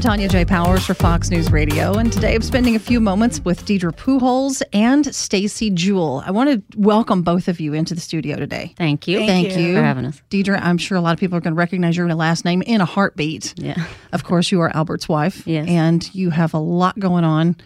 I'm 0.00 0.18
Tonya 0.18 0.30
J. 0.30 0.46
Powers 0.46 0.86
for 0.86 0.94
Fox 0.94 1.28
News 1.28 1.52
Radio, 1.52 1.92
and 1.92 2.10
today 2.10 2.34
I'm 2.34 2.40
spending 2.40 2.74
a 2.74 2.78
few 2.78 3.00
moments 3.00 3.38
with 3.44 3.66
Deidre 3.66 3.94
Pujols 3.94 4.62
and 4.72 5.14
Stacy 5.14 5.68
Jewell. 5.68 6.22
I 6.24 6.30
want 6.30 6.48
to 6.48 6.80
welcome 6.80 7.20
both 7.20 7.48
of 7.48 7.60
you 7.60 7.74
into 7.74 7.94
the 7.94 8.00
studio 8.00 8.36
today. 8.36 8.72
Thank 8.78 9.06
you. 9.06 9.18
Thank, 9.18 9.54
you. 9.54 9.74
for 9.74 9.82
having 9.82 10.06
us. 10.06 10.22
Deidre, 10.30 10.58
I'm 10.58 10.78
sure 10.78 10.96
a 10.96 11.02
lot 11.02 11.12
of 11.12 11.20
people 11.20 11.36
are 11.36 11.42
going 11.42 11.52
to 11.52 11.58
recognize 11.58 11.98
your 11.98 12.14
last 12.14 12.46
name 12.46 12.62
in 12.62 12.80
a 12.80 12.86
heartbeat. 12.86 13.52
Yeah. 13.58 13.84
Of 14.14 14.24
course, 14.24 14.50
you 14.50 14.62
are 14.62 14.74
Albert's 14.74 15.06
wife. 15.06 15.46
Yes. 15.46 15.68
And 15.68 16.14
you 16.14 16.30
have 16.30 16.54
a 16.54 16.58
lot 16.58 16.98
going 16.98 17.24
on. 17.24 17.56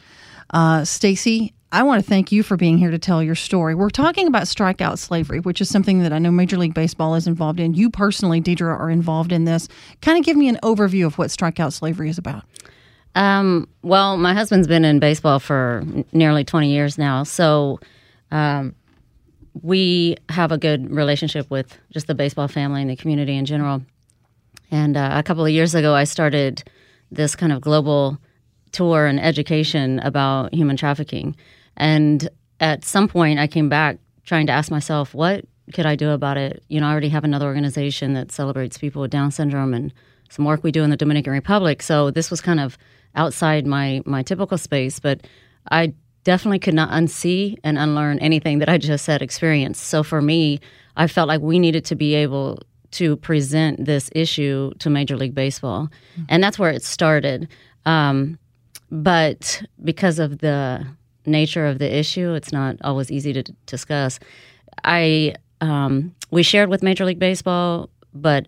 Uh, 0.51 0.85
Stacy, 0.85 1.54
I 1.75 1.83
want 1.83 2.05
to 2.05 2.09
thank 2.09 2.31
you 2.31 2.45
for 2.45 2.57
being 2.57 2.79
here 2.79 2.93
to 2.93 3.01
tell 3.01 3.21
your 3.21 3.35
story. 3.35 3.75
We're 3.75 3.91
talking 3.91 4.29
about 4.29 4.45
strikeout 4.45 4.97
slavery, 4.97 5.41
which 5.41 5.61
is 5.61 5.69
something 5.69 5.99
that 6.05 6.13
I 6.13 6.21
know 6.21 6.31
Major 6.31 6.57
League 6.57 6.73
Baseball 6.73 7.17
is 7.17 7.27
involved 7.27 7.59
in. 7.59 7.75
You 7.75 7.91
personally, 7.91 8.41
Deidre, 8.41 8.69
are 8.69 8.91
involved 8.91 9.33
in 9.33 9.45
this. 9.45 9.67
Kind 10.01 10.17
of 10.17 10.25
give 10.25 10.37
me 10.37 10.47
an 10.47 10.57
overview 10.63 11.05
of 11.05 11.19
what 11.19 11.31
strikeout 11.31 11.73
slavery 11.73 12.09
is 12.09 12.17
about. 12.17 12.45
Um, 13.17 13.69
well, 13.83 14.17
my 14.17 14.35
husband's 14.35 14.69
been 14.69 14.85
in 14.85 15.01
baseball 15.01 15.41
for 15.41 15.83
nearly 16.13 16.45
20 16.45 16.71
years 16.71 16.97
now. 16.97 17.25
So 17.25 17.81
um, 18.31 18.77
we 19.61 20.17
have 20.29 20.53
a 20.53 20.59
good 20.59 20.93
relationship 20.93 21.51
with 21.51 21.77
just 21.91 22.07
the 22.07 22.15
baseball 22.15 22.47
family 22.47 22.83
and 22.83 22.91
the 22.91 22.95
community 22.95 23.37
in 23.37 23.47
general. 23.47 23.83
And 24.71 24.97
uh, 24.97 25.11
a 25.15 25.25
couple 25.25 25.45
of 25.45 25.51
years 25.51 25.75
ago, 25.75 25.93
I 25.93 26.05
started 26.05 26.63
this 27.11 27.35
kind 27.35 27.51
of 27.51 27.61
global 27.61 28.21
tour 28.71 29.07
and 29.07 29.19
education 29.19 29.99
about 30.01 30.55
human 30.55 30.77
trafficking. 30.77 31.35
And 31.77 32.29
at 32.61 32.85
some 32.85 33.09
point, 33.09 33.39
I 33.39 33.47
came 33.47 33.69
back 33.69 33.99
trying 34.25 34.47
to 34.47 34.53
ask 34.53 34.71
myself, 34.71 35.15
what 35.15 35.45
could 35.73 35.87
I 35.87 35.97
do 35.97 36.11
about 36.11 36.37
it? 36.37 36.63
You 36.69 36.81
know, 36.81 36.87
I 36.87 36.91
already 36.91 37.09
have 37.09 37.25
another 37.25 37.47
organization 37.47 38.15
that 38.15 38.33
celebrates 38.33 38.79
people 38.79 39.03
with 39.03 39.11
Down 39.11 39.31
syndrome 39.31 39.75
and 39.75 39.93
some 40.31 40.45
work 40.45 40.63
we 40.63 40.73
do 40.73 40.83
in 40.83 40.91
the 40.91 40.97
Dominican 40.97 41.33
Republic. 41.33 41.83
So 41.83 42.11
this 42.11 42.31
was 42.31 42.41
kind 42.41 42.61
of 42.61 42.77
outside 43.15 43.67
my 43.67 44.03
my 44.05 44.23
typical 44.23 44.59
space, 44.59 44.99
but 44.99 45.27
I 45.71 45.95
definitely 46.25 46.59
could 46.59 46.75
not 46.75 46.91
unsee 46.91 47.57
and 47.63 47.79
unlearn 47.79 48.19
anything 48.19 48.59
that 48.59 48.69
I 48.69 48.79
just 48.79 49.07
had 49.07 49.23
experienced. 49.23 49.85
So 49.85 50.03
for 50.03 50.21
me, 50.21 50.61
I 50.97 51.07
felt 51.07 51.29
like 51.29 51.41
we 51.41 51.59
needed 51.59 51.85
to 51.87 51.95
be 51.95 52.15
able 52.15 52.61
to 52.93 53.17
present 53.17 53.85
this 53.85 54.11
issue 54.15 54.73
to 54.79 54.89
Major 54.89 55.17
League 55.17 55.35
Baseball, 55.35 55.91
and 56.29 56.43
that's 56.43 56.59
where 56.59 56.71
it 56.71 56.83
started. 56.83 57.49
Um, 57.87 58.39
but 58.91 59.63
because 59.83 60.19
of 60.19 60.39
the 60.39 60.87
nature 61.27 61.67
of 61.67 61.79
the 61.79 61.93
issue, 61.99 62.33
it's 62.35 62.53
not 62.53 62.77
always 62.83 63.11
easy 63.11 63.33
to 63.33 63.43
d- 63.43 63.55
discuss. 63.67 64.19
I 64.85 65.35
um, 65.61 66.15
we 66.31 66.43
shared 66.43 66.69
with 66.69 66.83
Major 66.83 67.05
League 67.05 67.19
Baseball, 67.19 67.89
but 68.13 68.47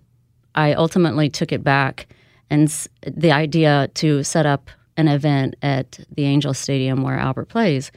I 0.54 0.72
ultimately 0.74 1.28
took 1.30 1.52
it 1.52 1.62
back 1.64 2.06
and 2.50 2.68
s- 2.68 2.88
the 3.06 3.32
idea 3.32 3.88
to 3.94 4.22
set 4.22 4.46
up 4.46 4.70
an 4.96 5.08
event 5.08 5.56
at 5.62 6.00
the 6.14 6.24
Angel 6.24 6.54
Stadium 6.54 7.02
where 7.02 7.18
Albert 7.18 7.46
plays, 7.48 7.90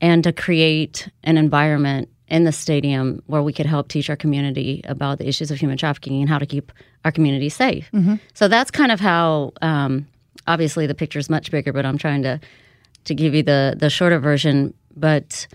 and 0.00 0.22
to 0.24 0.32
create 0.32 1.08
an 1.24 1.36
environment 1.38 2.08
in 2.28 2.44
the 2.44 2.52
stadium 2.52 3.22
where 3.26 3.42
we 3.42 3.52
could 3.52 3.66
help 3.66 3.88
teach 3.88 4.08
our 4.08 4.16
community 4.16 4.80
about 4.84 5.18
the 5.18 5.28
issues 5.28 5.50
of 5.50 5.58
human 5.58 5.76
trafficking 5.76 6.20
and 6.20 6.30
how 6.30 6.38
to 6.38 6.46
keep 6.46 6.72
our 7.04 7.12
community 7.12 7.48
safe. 7.48 7.90
So 8.34 8.48
that's 8.48 8.70
kind 8.70 8.90
of 8.92 9.00
how. 9.00 9.52
Um, 9.60 10.06
obviously, 10.46 10.86
the 10.86 10.94
picture 10.94 11.18
is 11.18 11.28
much 11.30 11.50
bigger, 11.50 11.72
but 11.72 11.84
I'm 11.86 11.98
trying 11.98 12.22
to 12.22 12.40
to 13.04 13.14
give 13.14 13.34
you 13.34 13.42
the 13.42 13.74
the 13.78 13.90
shorter 13.90 14.18
version. 14.18 14.74
But 14.96 15.46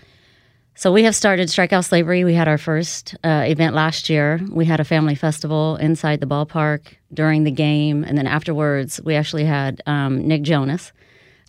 so 0.78 0.92
we 0.92 1.02
have 1.02 1.16
started 1.16 1.48
Strikeout 1.48 1.84
Slavery. 1.84 2.22
We 2.22 2.34
had 2.34 2.46
our 2.46 2.56
first 2.56 3.16
uh, 3.24 3.44
event 3.48 3.74
last 3.74 4.08
year. 4.08 4.40
We 4.48 4.64
had 4.64 4.78
a 4.78 4.84
family 4.84 5.16
festival 5.16 5.74
inside 5.76 6.20
the 6.20 6.26
ballpark 6.26 6.82
during 7.12 7.42
the 7.42 7.50
game, 7.50 8.04
and 8.04 8.16
then 8.16 8.28
afterwards, 8.28 9.00
we 9.04 9.16
actually 9.16 9.44
had 9.44 9.82
um, 9.86 10.28
Nick 10.28 10.42
Jonas 10.42 10.92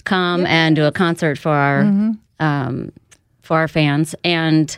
come 0.06 0.48
and 0.48 0.76
do 0.76 0.86
a 0.86 0.92
concert 0.92 1.38
for 1.38 1.52
our 1.52 1.82
um, 2.40 2.92
for 3.44 3.58
our 3.58 3.68
fans, 3.68 4.16
and 4.24 4.76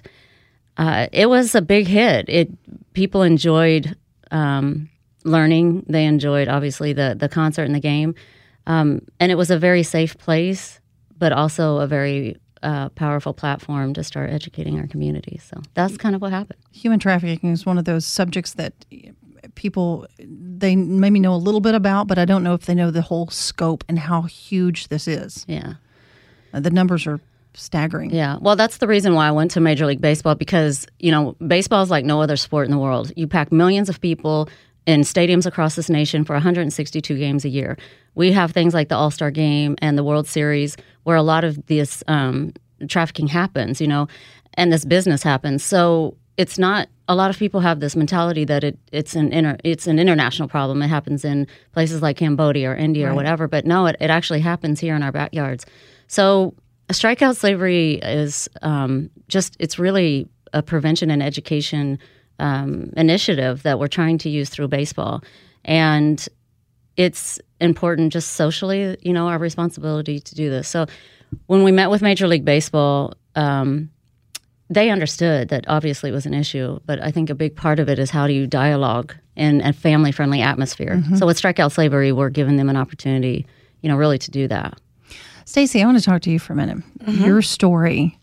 uh, 0.76 1.08
it 1.14 1.28
was 1.30 1.56
a 1.56 1.62
big 1.62 1.88
hit. 1.88 2.26
It 2.28 2.50
people 2.94 3.22
enjoyed 3.22 3.96
um, 4.32 4.90
learning. 5.24 5.86
They 5.88 6.04
enjoyed 6.04 6.50
obviously 6.50 6.92
the 6.92 7.16
the 7.18 7.30
concert 7.30 7.64
and 7.64 7.76
the 7.76 7.80
game, 7.80 8.16
um, 8.68 9.02
and 9.22 9.32
it 9.32 9.36
was 9.36 9.50
a 9.50 9.58
very 9.58 9.84
safe 9.84 10.18
place, 10.18 10.81
but 11.22 11.32
also 11.32 11.78
a 11.78 11.86
very 11.86 12.36
uh, 12.64 12.90
powerful 12.90 13.32
platform 13.32 13.94
to 13.94 14.04
start 14.04 14.32
educating 14.32 14.80
our 14.80 14.88
community. 14.88 15.40
So 15.44 15.62
that's 15.76 15.96
kind 15.98 16.16
of 16.16 16.22
what 16.22 16.32
happened. 16.32 16.58
Human 16.72 16.98
trafficking 16.98 17.52
is 17.52 17.64
one 17.64 17.78
of 17.78 17.86
those 17.86 18.08
subjects 18.08 18.54
that 18.56 18.74
people 19.54 20.08
they 20.18 20.76
maybe 20.76 21.20
know 21.20 21.36
a 21.36 21.38
little 21.38 21.62
bit 21.62 21.76
about, 21.76 22.08
but 22.08 22.18
I 22.18 22.26
don't 22.26 22.44
know 22.44 22.56
if 22.56 22.66
they 22.66 22.74
know 22.74 22.90
the 22.90 23.04
whole 23.04 23.28
scope 23.28 23.84
and 23.88 24.00
how 24.00 24.24
huge 24.24 24.88
this 24.88 25.08
is. 25.08 25.46
Yeah. 25.48 25.76
Uh, 26.56 26.60
the 26.60 26.72
numbers 26.72 27.06
are 27.06 27.20
staggering. 27.54 28.10
Yeah. 28.10 28.38
Well, 28.42 28.56
that's 28.56 28.78
the 28.78 28.88
reason 28.88 29.14
why 29.14 29.28
I 29.28 29.32
went 29.32 29.52
to 29.52 29.60
Major 29.60 29.86
League 29.86 30.02
Baseball 30.02 30.34
because, 30.34 30.88
you 30.98 31.12
know, 31.12 31.36
baseball 31.46 31.84
is 31.84 31.92
like 31.92 32.04
no 32.04 32.20
other 32.20 32.36
sport 32.36 32.66
in 32.66 32.72
the 32.72 32.80
world. 32.80 33.12
You 33.16 33.28
pack 33.28 33.52
millions 33.52 33.90
of 33.90 34.02
people 34.02 34.50
in 34.86 35.02
stadiums 35.02 35.46
across 35.46 35.76
this 35.76 35.90
nation 35.90 36.24
for 36.24 36.34
162 36.34 37.18
games 37.18 37.46
a 37.46 37.50
year. 37.50 37.78
We 38.16 38.32
have 38.32 38.52
things 38.52 38.74
like 38.74 38.90
the 38.90 38.96
All 38.96 39.12
Star 39.12 39.32
game 39.32 39.76
and 39.82 39.98
the 39.98 40.04
World 40.04 40.28
Series 40.28 40.76
where 41.04 41.16
a 41.16 41.22
lot 41.22 41.44
of 41.44 41.66
this 41.68 42.04
um, 42.08 42.54
trafficking 42.88 43.28
happens, 43.28 43.80
you 43.80 43.88
know, 43.88 44.08
and 44.56 44.72
this 44.72 44.86
business 44.86 45.24
happens. 45.24 45.64
So 45.64 46.18
it's 46.38 46.58
not 46.58 46.90
a 47.08 47.16
lot 47.16 47.30
of 47.30 47.38
people 47.38 47.60
have 47.60 47.80
this 47.80 47.96
mentality 47.96 48.46
that 48.46 48.64
it, 48.64 48.80
it's 48.92 49.16
an 49.16 49.32
inter, 49.32 49.58
it's 49.64 49.86
an 49.86 50.00
international 50.00 50.48
problem. 50.48 50.82
It 50.82 50.88
happens 50.88 51.26
in 51.26 51.46
places 51.74 52.02
like 52.02 52.18
Cambodia 52.18 52.72
or 52.72 52.76
India 52.76 53.12
or 53.12 53.14
whatever, 53.14 53.48
but 53.48 53.66
no, 53.66 53.86
it, 53.86 53.98
it 54.00 54.10
actually 54.10 54.40
happens 54.40 54.80
here 54.80 54.96
in 54.96 55.04
our 55.04 55.12
backyards. 55.12 55.66
So 56.08 56.54
strikeout 56.90 57.36
slavery 57.36 57.96
is 57.96 58.50
um, 58.62 59.10
just 59.28 59.56
it's 59.60 59.78
really 59.78 60.28
a 60.54 60.62
prevention 60.62 61.10
and 61.12 61.22
education 61.22 62.00
um, 62.42 62.92
initiative 62.98 63.64
that 63.64 63.80
we're 63.80 63.88
trying 63.88 64.18
to 64.20 64.30
use 64.30 64.50
through 64.50 64.68
baseball, 64.68 65.24
and 65.64 66.28
it's 66.98 67.40
important 67.60 68.12
just 68.12 68.32
socially, 68.32 68.98
you 69.02 69.14
know, 69.14 69.28
our 69.28 69.38
responsibility 69.38 70.20
to 70.20 70.36
do 70.36 70.50
this. 70.50 70.68
So 70.68 70.86
when 71.48 71.64
we 71.64 71.72
met 71.72 71.90
with 71.90 72.02
Major 72.02 72.28
League 72.28 72.46
Baseball. 72.46 73.14
Um, 73.36 73.90
they 74.72 74.90
understood 74.90 75.50
that 75.50 75.66
obviously 75.68 76.10
it 76.10 76.14
was 76.14 76.26
an 76.26 76.34
issue, 76.34 76.80
but 76.86 77.04
I 77.04 77.12
think 77.12 77.30
a 77.30 77.36
big 77.36 77.58
part 77.58 77.78
of 77.80 77.90
it 77.90 78.00
is 78.00 78.10
how 78.10 78.26
do 78.26 78.32
you 78.32 78.48
dialogue 78.48 79.14
in 79.36 79.60
a 79.62 79.74
family 79.74 80.14
friendly 80.14 80.42
atmosphere. 80.42 81.04
So 81.18 81.26
with 81.26 81.38
Strikeout 81.38 81.74
Slavery, 81.74 82.14
we're 82.14 82.30
giving 82.30 82.56
them 82.56 82.70
an 82.70 82.78
opportunity, 82.78 83.46
you 83.82 83.90
know, 83.90 83.98
really 83.98 84.18
to 84.20 84.32
do 84.32 84.48
that. 84.48 84.80
Stacy, 85.44 85.82
I 85.82 85.86
want 85.86 85.98
to 85.98 86.04
talk 86.04 86.22
to 86.22 86.32
you 86.32 86.40
for 86.40 86.54
a 86.54 86.56
minute. 86.56 86.84
Your 87.06 87.42
story 87.42 88.18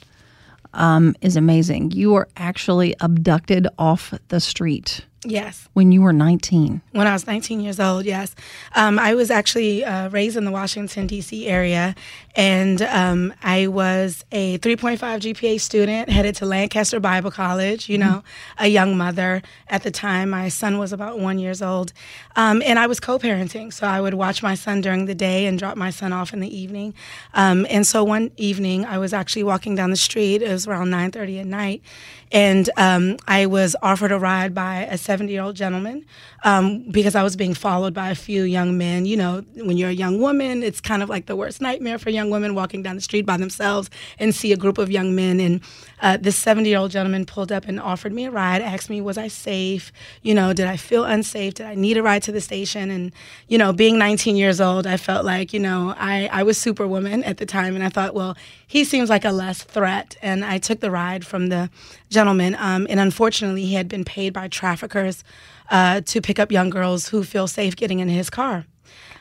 um, 0.75 1.15
is 1.21 1.37
amazing. 1.37 1.91
You 1.93 2.12
were 2.12 2.29
actually 2.37 2.95
abducted 3.01 3.67
off 3.79 4.15
the 4.29 4.41
street 4.41 5.05
Yes. 5.25 5.69
when 5.73 5.91
you 5.91 6.01
were 6.03 6.12
19. 6.12 6.81
When 6.93 7.06
I 7.06 7.12
was 7.12 7.27
19 7.27 7.61
years 7.61 7.81
old, 7.81 8.05
yes. 8.05 8.37
Um, 8.75 8.99
I 8.99 9.15
was 9.15 9.31
actually 9.31 9.84
uh, 9.84 10.09
raised 10.11 10.37
in 10.37 10.45
the 10.45 10.53
Washington, 10.53 11.09
D.C. 11.09 11.47
area, 11.49 11.97
and 12.37 12.83
um, 12.83 13.34
I 13.43 13.67
was 13.67 14.25
a 14.31 14.59
3.5 14.59 14.99
GPA 14.99 15.61
student 15.61 16.09
headed 16.09 16.37
to 16.37 16.47
Lancaster 16.47 17.01
Bible 17.01 17.33
College, 17.33 17.89
you 17.89 17.99
know, 17.99 18.23
a 18.59 18.69
young 18.69 18.97
mother. 18.97 19.43
At 19.67 19.83
the 19.83 19.91
time, 19.91 20.31
my 20.31 20.49
son 20.49 20.78
was 20.78 20.93
about 20.93 21.19
one 21.19 21.41
years 21.41 21.62
old. 21.62 21.93
Um, 22.37 22.62
and 22.65 22.78
I 22.78 22.87
was 22.87 23.01
co-parenting, 23.01 23.73
so 23.73 23.89
I 23.89 24.01
would 24.01 24.15
watch 24.15 24.41
my 24.41 24.55
son 24.55 24.81
during 24.81 25.07
the 25.07 25.17
day 25.17 25.47
and 25.47 25.59
drop 25.59 25.77
my 25.77 25.91
son 25.91 26.12
off 26.12 26.33
in 26.33 26.39
the 26.39 26.57
evening. 26.57 26.95
Um, 27.34 27.67
and 27.69 27.84
so 27.84 28.05
one 28.05 28.31
evening, 28.37 28.84
I 28.84 28.99
was 28.99 29.12
actually 29.12 29.43
walking 29.43 29.75
down 29.75 29.91
the 29.91 29.97
street. 29.97 30.41
It 30.41 30.49
was 30.49 30.69
around 30.69 30.91
9.30 30.91 31.41
at 31.41 31.47
night, 31.47 31.83
and 32.31 32.71
um, 32.77 33.17
I 33.27 33.47
was 33.47 33.75
offered 33.83 34.12
a 34.12 34.19
ride 34.19 34.55
by 34.55 34.83
a 34.83 34.97
70 35.09 35.33
year 35.33 35.41
old 35.41 35.57
gentleman 35.57 36.05
um, 36.45 36.85
because 36.91 37.15
I 37.15 37.23
was 37.23 37.35
being 37.35 37.55
followed 37.55 37.95
by 37.95 38.10
a 38.10 38.15
few 38.15 38.43
young 38.43 38.77
men. 38.77 39.07
You 39.07 39.16
know, 39.16 39.43
when 39.55 39.78
you're 39.78 39.89
a 39.89 40.01
young 40.05 40.21
woman, 40.21 40.63
it's 40.63 40.83
kind 40.83 41.03
of 41.03 41.09
like 41.09 41.25
the 41.25 41.34
worst 41.34 41.63
nightmare 41.63 41.99
for 41.99 42.10
young 42.10 42.28
women 42.28 42.55
walking 42.55 42.83
down 42.83 42.95
the 42.95 43.01
street 43.01 43.25
by 43.25 43.39
themselves 43.39 43.89
and 44.19 44.34
see 44.34 44.53
a 44.53 44.57
group 44.59 44.77
of 44.77 44.91
young 44.91 45.15
men. 45.15 45.41
And 45.41 45.63
uh, 46.03 46.19
this 46.19 46.37
70 46.37 46.69
year 46.69 46.78
old 46.78 46.91
gentleman 46.91 47.25
pulled 47.25 47.51
up 47.51 47.65
and 47.66 47.81
offered 47.81 48.13
me 48.13 48.27
a 48.27 48.31
ride, 48.31 48.60
asked 48.60 48.91
me, 48.91 49.01
Was 49.01 49.16
I 49.16 49.28
safe? 49.28 49.93
You 50.21 50.34
know, 50.34 50.53
did 50.53 50.66
I 50.66 50.77
feel 50.77 51.05
unsafe? 51.05 51.54
Did 51.54 51.65
I 51.65 51.75
need 51.75 51.97
a 51.97 52.03
ride 52.03 52.22
to 52.25 52.33
the 52.33 52.43
station? 52.43 52.91
And, 52.91 53.11
you 53.47 53.57
know, 53.57 53.72
being 53.72 53.97
19 53.97 54.37
years 54.37 54.61
old, 54.61 54.87
I 54.87 54.99
felt 54.99 55.25
like, 55.25 55.54
you 55.54 55.61
know, 55.61 55.95
I, 55.97 56.28
I 56.31 56.43
was 56.43 56.59
superwoman 56.59 57.25
at 57.25 57.39
the 57.39 57.47
time. 57.47 57.75
And 57.75 57.83
I 57.83 57.89
thought, 57.89 58.13
well, 58.13 58.37
he 58.66 58.84
seems 58.84 59.09
like 59.09 59.25
a 59.25 59.33
less 59.33 59.63
threat. 59.63 60.19
And 60.21 60.45
I 60.45 60.59
took 60.59 60.81
the 60.81 60.91
ride 60.91 61.25
from 61.25 61.47
the 61.49 61.71
gentleman. 62.09 62.57
Um, 62.59 62.87
and 62.89 63.01
unfortunately, 63.01 63.65
he 63.65 63.75
had 63.75 63.89
been 63.89 64.05
paid 64.05 64.33
by 64.33 64.49
traffickers 64.49 65.25
uh, 65.71 66.01
to 66.03 66.21
pick 66.21 66.39
up 66.39 66.51
young 66.51 66.71
girls 66.71 67.09
who 67.09 67.25
feel 67.25 67.47
safe 67.47 67.77
getting 67.77 68.01
in 68.01 68.09
his 68.09 68.31
car. 68.31 68.66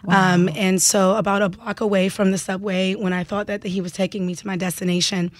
Um, 0.07 0.49
and 0.55 0.81
so, 0.81 1.15
about 1.15 1.41
a 1.41 1.49
block 1.49 1.81
away 1.81 2.09
from 2.09 2.31
the 2.31 2.37
subway, 2.37 2.95
when 2.95 3.13
I 3.13 3.23
thought 3.23 3.47
that 3.47 3.63
he 3.63 3.81
was 3.81 3.91
taking 3.91 4.25
me 4.25 4.35
to 4.35 4.47
my 4.47 4.55
destination, 4.55 5.31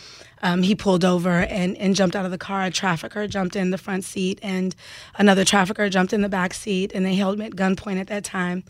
um, 0.41 0.61
he 0.61 0.75
pulled 0.75 1.03
over 1.03 1.31
and, 1.31 1.75
and 1.77 1.95
jumped 1.95 2.15
out 2.15 2.25
of 2.25 2.31
the 2.31 2.37
car. 2.37 2.63
A 2.63 2.71
trafficker 2.71 3.27
jumped 3.27 3.55
in 3.55 3.71
the 3.71 3.77
front 3.77 4.03
seat, 4.03 4.39
and 4.41 4.75
another 5.15 5.43
trafficker 5.43 5.89
jumped 5.89 6.13
in 6.13 6.21
the 6.21 6.29
back 6.29 6.53
seat, 6.53 6.91
and 6.93 7.05
they 7.05 7.15
held 7.15 7.39
me 7.39 7.45
at 7.45 7.53
gunpoint 7.53 7.99
at 7.99 8.07
that 8.07 8.23
time. 8.23 8.63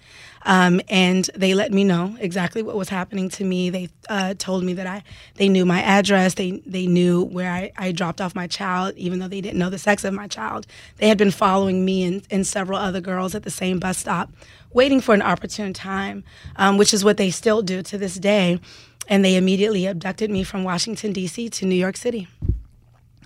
Um, 0.46 0.80
and 0.88 1.30
they 1.36 1.54
let 1.54 1.74
me 1.74 1.84
know 1.84 2.16
exactly 2.20 2.62
what 2.62 2.78
was 2.78 2.88
happening 2.88 3.28
to 3.30 3.44
me. 3.44 3.70
They 3.70 3.90
uh, 4.08 4.34
told 4.38 4.64
me 4.64 4.74
that 4.74 4.88
I 4.88 5.04
they 5.36 5.50
knew 5.50 5.66
my 5.66 5.82
address. 5.82 6.36
They 6.36 6.62
they 6.66 6.88
knew 6.88 7.24
where 7.24 7.52
I, 7.52 7.72
I 7.78 7.92
dropped 7.92 8.22
off 8.22 8.34
my 8.34 8.48
child, 8.48 8.94
even 8.96 9.20
though 9.20 9.28
they 9.28 9.42
didn't 9.42 9.60
know 9.60 9.70
the 9.70 9.78
sex 9.78 10.06
of 10.06 10.14
my 10.14 10.28
child. 10.28 10.66
They 10.98 11.10
had 11.10 11.18
been 11.18 11.32
following 11.32 11.84
me 11.84 12.04
and, 12.04 12.24
and 12.32 12.48
several 12.48 12.80
other 12.80 13.02
girls 13.02 13.36
at 13.36 13.44
the 13.44 13.52
same 13.52 13.80
bus 13.80 13.98
stop, 13.98 14.32
waiting 14.72 15.02
for 15.02 15.14
an 15.14 15.22
opportune 15.22 15.74
time, 15.78 16.24
um, 16.58 16.78
which 16.78 16.94
is 16.94 17.06
what 17.06 17.18
they 17.18 17.30
still 17.30 17.62
do 17.62 17.82
to 17.84 17.98
this 17.98 18.16
day. 18.16 18.60
And 19.08 19.24
they 19.24 19.38
immediately 19.38 19.86
abducted 19.86 20.30
me 20.30 20.44
from 20.44 20.66
Washington 20.66 21.14
D.C. 21.14 21.50
to 21.50 21.66
New 21.66 21.76
York 21.76 21.96
City. 21.96 22.28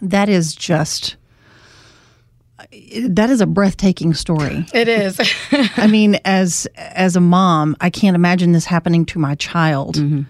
That 0.01 0.29
is 0.29 0.55
just 0.55 1.15
that 3.07 3.29
is 3.29 3.41
a 3.41 3.47
breathtaking 3.47 4.13
story. 4.13 4.65
It 4.73 4.87
is. 4.87 5.19
I 5.77 5.87
mean, 5.87 6.19
as 6.25 6.67
as 6.75 7.15
a 7.15 7.21
mom, 7.21 7.75
I 7.81 7.89
can't 7.89 8.15
imagine 8.15 8.51
this 8.51 8.65
happening 8.65 9.05
to 9.07 9.19
my 9.19 9.35
child. 9.35 9.95
Mm-hmm. 9.95 10.21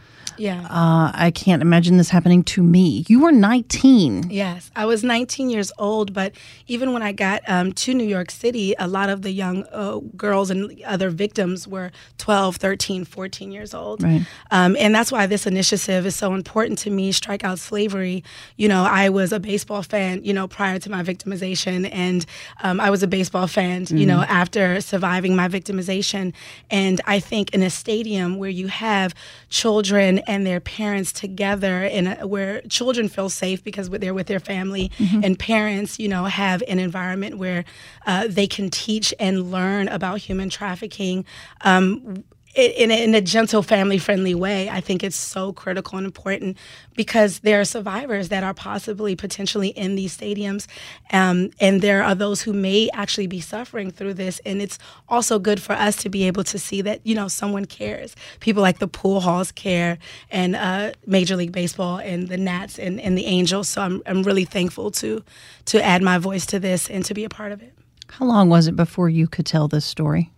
Yeah. 0.41 0.61
Uh, 0.63 1.11
I 1.13 1.29
can't 1.29 1.61
imagine 1.61 1.97
this 1.97 2.09
happening 2.09 2.43
to 2.45 2.63
me. 2.63 3.05
You 3.07 3.21
were 3.21 3.31
19. 3.31 4.31
Yes, 4.31 4.71
I 4.75 4.85
was 4.85 5.03
19 5.03 5.51
years 5.51 5.71
old, 5.77 6.13
but 6.13 6.33
even 6.67 6.93
when 6.93 7.03
I 7.03 7.11
got 7.11 7.43
um, 7.47 7.73
to 7.73 7.93
New 7.93 8.07
York 8.07 8.31
City, 8.31 8.73
a 8.79 8.87
lot 8.87 9.09
of 9.09 9.21
the 9.21 9.29
young 9.29 9.65
uh, 9.71 9.99
girls 10.17 10.49
and 10.49 10.81
other 10.83 11.11
victims 11.11 11.67
were 11.67 11.91
12, 12.17 12.55
13, 12.55 13.05
14 13.05 13.51
years 13.51 13.75
old. 13.75 14.01
Right. 14.01 14.25
Um, 14.49 14.75
and 14.79 14.95
that's 14.95 15.11
why 15.11 15.27
this 15.27 15.45
initiative 15.45 16.07
is 16.07 16.15
so 16.15 16.33
important 16.33 16.79
to 16.79 16.89
me, 16.89 17.11
Strike 17.11 17.43
Out 17.43 17.59
Slavery. 17.59 18.23
You 18.57 18.67
know, 18.67 18.83
I 18.83 19.09
was 19.09 19.31
a 19.31 19.39
baseball 19.39 19.83
fan, 19.83 20.23
you 20.23 20.33
know, 20.33 20.47
prior 20.47 20.79
to 20.79 20.89
my 20.89 21.03
victimization, 21.03 21.87
and 21.91 22.25
um, 22.63 22.79
I 22.79 22.89
was 22.89 23.03
a 23.03 23.07
baseball 23.07 23.45
fan, 23.45 23.85
mm-hmm. 23.85 23.97
you 23.97 24.07
know, 24.07 24.21
mm-hmm. 24.21 24.31
after 24.31 24.81
surviving 24.81 25.35
my 25.35 25.47
victimization. 25.47 26.33
And 26.71 26.99
I 27.05 27.19
think 27.19 27.53
in 27.53 27.61
a 27.61 27.69
stadium 27.69 28.39
where 28.39 28.49
you 28.49 28.67
have 28.69 29.13
children 29.49 30.19
and 30.31 30.47
their 30.47 30.61
parents 30.61 31.11
together 31.11 31.83
in 31.83 32.07
a, 32.07 32.25
where 32.25 32.61
children 32.61 33.09
feel 33.09 33.27
safe 33.27 33.61
because 33.65 33.89
they're 33.89 34.13
with 34.13 34.27
their 34.27 34.39
family 34.39 34.89
mm-hmm. 34.97 35.25
and 35.25 35.37
parents 35.37 35.99
you 35.99 36.07
know 36.07 36.23
have 36.23 36.63
an 36.69 36.79
environment 36.79 37.37
where 37.37 37.65
uh, 38.05 38.27
they 38.29 38.47
can 38.47 38.69
teach 38.69 39.13
and 39.19 39.51
learn 39.51 39.89
about 39.89 40.19
human 40.19 40.49
trafficking 40.49 41.25
um, 41.65 42.23
in 42.55 42.91
a, 42.91 43.03
in 43.03 43.15
a 43.15 43.21
gentle, 43.21 43.63
family 43.63 43.97
friendly 43.97 44.35
way, 44.35 44.69
I 44.69 44.81
think 44.81 45.03
it's 45.03 45.15
so 45.15 45.53
critical 45.53 45.97
and 45.97 46.05
important 46.05 46.57
because 46.95 47.39
there 47.39 47.61
are 47.61 47.65
survivors 47.65 48.29
that 48.29 48.43
are 48.43 48.53
possibly 48.53 49.15
potentially 49.15 49.69
in 49.69 49.95
these 49.95 50.15
stadiums. 50.15 50.67
Um, 51.11 51.51
and 51.59 51.81
there 51.81 52.03
are 52.03 52.15
those 52.15 52.41
who 52.41 52.51
may 52.51 52.89
actually 52.93 53.27
be 53.27 53.39
suffering 53.39 53.91
through 53.91 54.15
this. 54.15 54.39
And 54.45 54.61
it's 54.61 54.77
also 55.07 55.39
good 55.39 55.61
for 55.61 55.73
us 55.73 55.95
to 55.97 56.09
be 56.09 56.23
able 56.23 56.43
to 56.45 56.59
see 56.59 56.81
that, 56.81 56.99
you 57.05 57.15
know, 57.15 57.27
someone 57.27 57.65
cares. 57.65 58.15
People 58.41 58.61
like 58.61 58.79
the 58.79 58.87
Pujols 58.87 59.55
care 59.55 59.97
and 60.29 60.55
uh, 60.55 60.91
Major 61.05 61.35
League 61.35 61.53
Baseball 61.53 61.99
and 61.99 62.27
the 62.27 62.37
Nats 62.37 62.77
and, 62.77 62.99
and 62.99 63.17
the 63.17 63.25
Angels. 63.25 63.69
So 63.69 63.81
I'm, 63.81 64.01
I'm 64.05 64.23
really 64.23 64.45
thankful 64.45 64.91
to, 64.91 65.23
to 65.65 65.83
add 65.83 66.01
my 66.01 66.17
voice 66.17 66.45
to 66.47 66.59
this 66.59 66.89
and 66.89 67.05
to 67.05 67.13
be 67.13 67.23
a 67.23 67.29
part 67.29 67.53
of 67.53 67.61
it. 67.61 67.73
How 68.11 68.25
long 68.25 68.49
was 68.49 68.67
it 68.67 68.75
before 68.75 69.09
you 69.09 69.25
could 69.25 69.45
tell 69.45 69.69
this 69.69 69.85
story? 69.85 70.29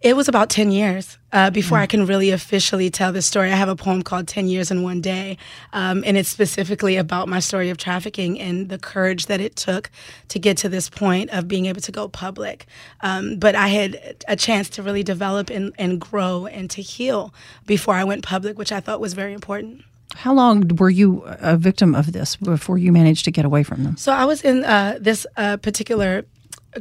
It 0.00 0.14
was 0.14 0.28
about 0.28 0.48
10 0.48 0.70
years 0.70 1.18
uh, 1.32 1.50
before 1.50 1.78
mm. 1.78 1.80
I 1.80 1.86
can 1.86 2.06
really 2.06 2.30
officially 2.30 2.88
tell 2.88 3.12
this 3.12 3.26
story. 3.26 3.50
I 3.50 3.56
have 3.56 3.68
a 3.68 3.74
poem 3.74 4.02
called 4.02 4.28
10 4.28 4.46
Years 4.46 4.70
in 4.70 4.84
One 4.84 5.00
Day, 5.00 5.36
um, 5.72 6.04
and 6.06 6.16
it's 6.16 6.28
specifically 6.28 6.96
about 6.96 7.28
my 7.28 7.40
story 7.40 7.68
of 7.68 7.78
trafficking 7.78 8.38
and 8.38 8.68
the 8.68 8.78
courage 8.78 9.26
that 9.26 9.40
it 9.40 9.56
took 9.56 9.90
to 10.28 10.38
get 10.38 10.56
to 10.58 10.68
this 10.68 10.88
point 10.88 11.30
of 11.30 11.48
being 11.48 11.66
able 11.66 11.80
to 11.80 11.90
go 11.90 12.06
public. 12.06 12.66
Um, 13.00 13.38
but 13.38 13.56
I 13.56 13.68
had 13.68 14.22
a 14.28 14.36
chance 14.36 14.68
to 14.70 14.82
really 14.82 15.02
develop 15.02 15.50
and, 15.50 15.72
and 15.78 16.00
grow 16.00 16.46
and 16.46 16.70
to 16.70 16.82
heal 16.82 17.34
before 17.66 17.94
I 17.94 18.04
went 18.04 18.22
public, 18.22 18.58
which 18.58 18.70
I 18.70 18.78
thought 18.78 19.00
was 19.00 19.14
very 19.14 19.32
important. 19.32 19.82
How 20.14 20.32
long 20.32 20.68
were 20.78 20.90
you 20.90 21.22
a 21.26 21.56
victim 21.56 21.94
of 21.94 22.12
this 22.12 22.36
before 22.36 22.78
you 22.78 22.92
managed 22.92 23.24
to 23.24 23.30
get 23.32 23.44
away 23.44 23.64
from 23.64 23.82
them? 23.82 23.96
So 23.96 24.12
I 24.12 24.24
was 24.24 24.42
in 24.42 24.62
uh, 24.62 24.98
this 25.00 25.26
uh, 25.36 25.56
particular 25.56 26.24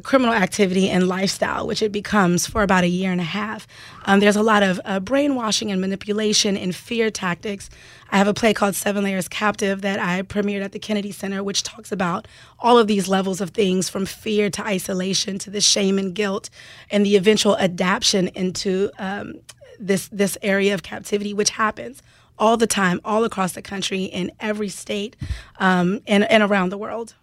criminal 0.04 0.34
activity 0.34 0.90
and 0.90 1.08
lifestyle, 1.08 1.68
which 1.68 1.82
it 1.82 1.92
becomes 1.92 2.48
for 2.48 2.64
about 2.64 2.84
a 2.84 2.88
year 2.88 3.12
and 3.12 3.22
a 3.22 3.26
half. 3.26 3.68
Um, 4.06 4.20
there's 4.20 4.36
a 4.36 4.44
lot 4.44 4.64
of 4.64 4.80
uh, 4.86 5.00
brainwashing 5.00 5.72
and 5.72 5.82
manipulation 5.82 6.58
and 6.58 6.76
fear 6.76 7.10
tactics. 7.10 7.70
I 8.12 8.18
have 8.18 8.28
a 8.28 8.34
play 8.34 8.54
called 8.54 8.76
Seven 8.76 9.04
Layers 9.04 9.28
Captive 9.28 9.82
that 9.82 10.00
I 10.00 10.22
premiered 10.22 10.64
at 10.64 10.72
the 10.72 10.80
Kennedy 10.80 11.12
Center, 11.12 11.44
which 11.44 11.64
talks 11.64 11.92
about 11.92 12.28
all 12.60 12.78
of 12.78 12.88
these 12.88 13.08
levels 13.08 13.42
of 13.42 13.52
things 13.52 13.90
from 13.90 14.06
fear 14.06 14.50
to 14.52 14.66
isolation 14.66 15.40
to 15.40 15.50
the 15.50 15.62
shame 15.62 15.98
and 15.98 16.14
guilt 16.14 16.50
and 16.92 17.06
the 17.06 17.16
eventual 17.16 17.58
adaptation 17.58 18.28
into 18.30 18.90
um, 19.00 19.36
this, 19.80 20.08
this 20.10 20.38
area 20.42 20.74
of 20.74 20.84
captivity, 20.84 21.34
which 21.34 21.52
happens 21.52 22.02
all 22.38 22.58
the 22.58 22.68
time, 22.68 23.00
all 23.06 23.24
across 23.24 23.54
the 23.54 23.62
country, 23.62 24.04
in 24.04 24.32
every 24.40 24.70
state, 24.70 25.16
um, 25.60 26.02
and, 26.06 26.30
and 26.30 26.44
around 26.44 26.70
the 26.70 26.78
world. 26.78 27.16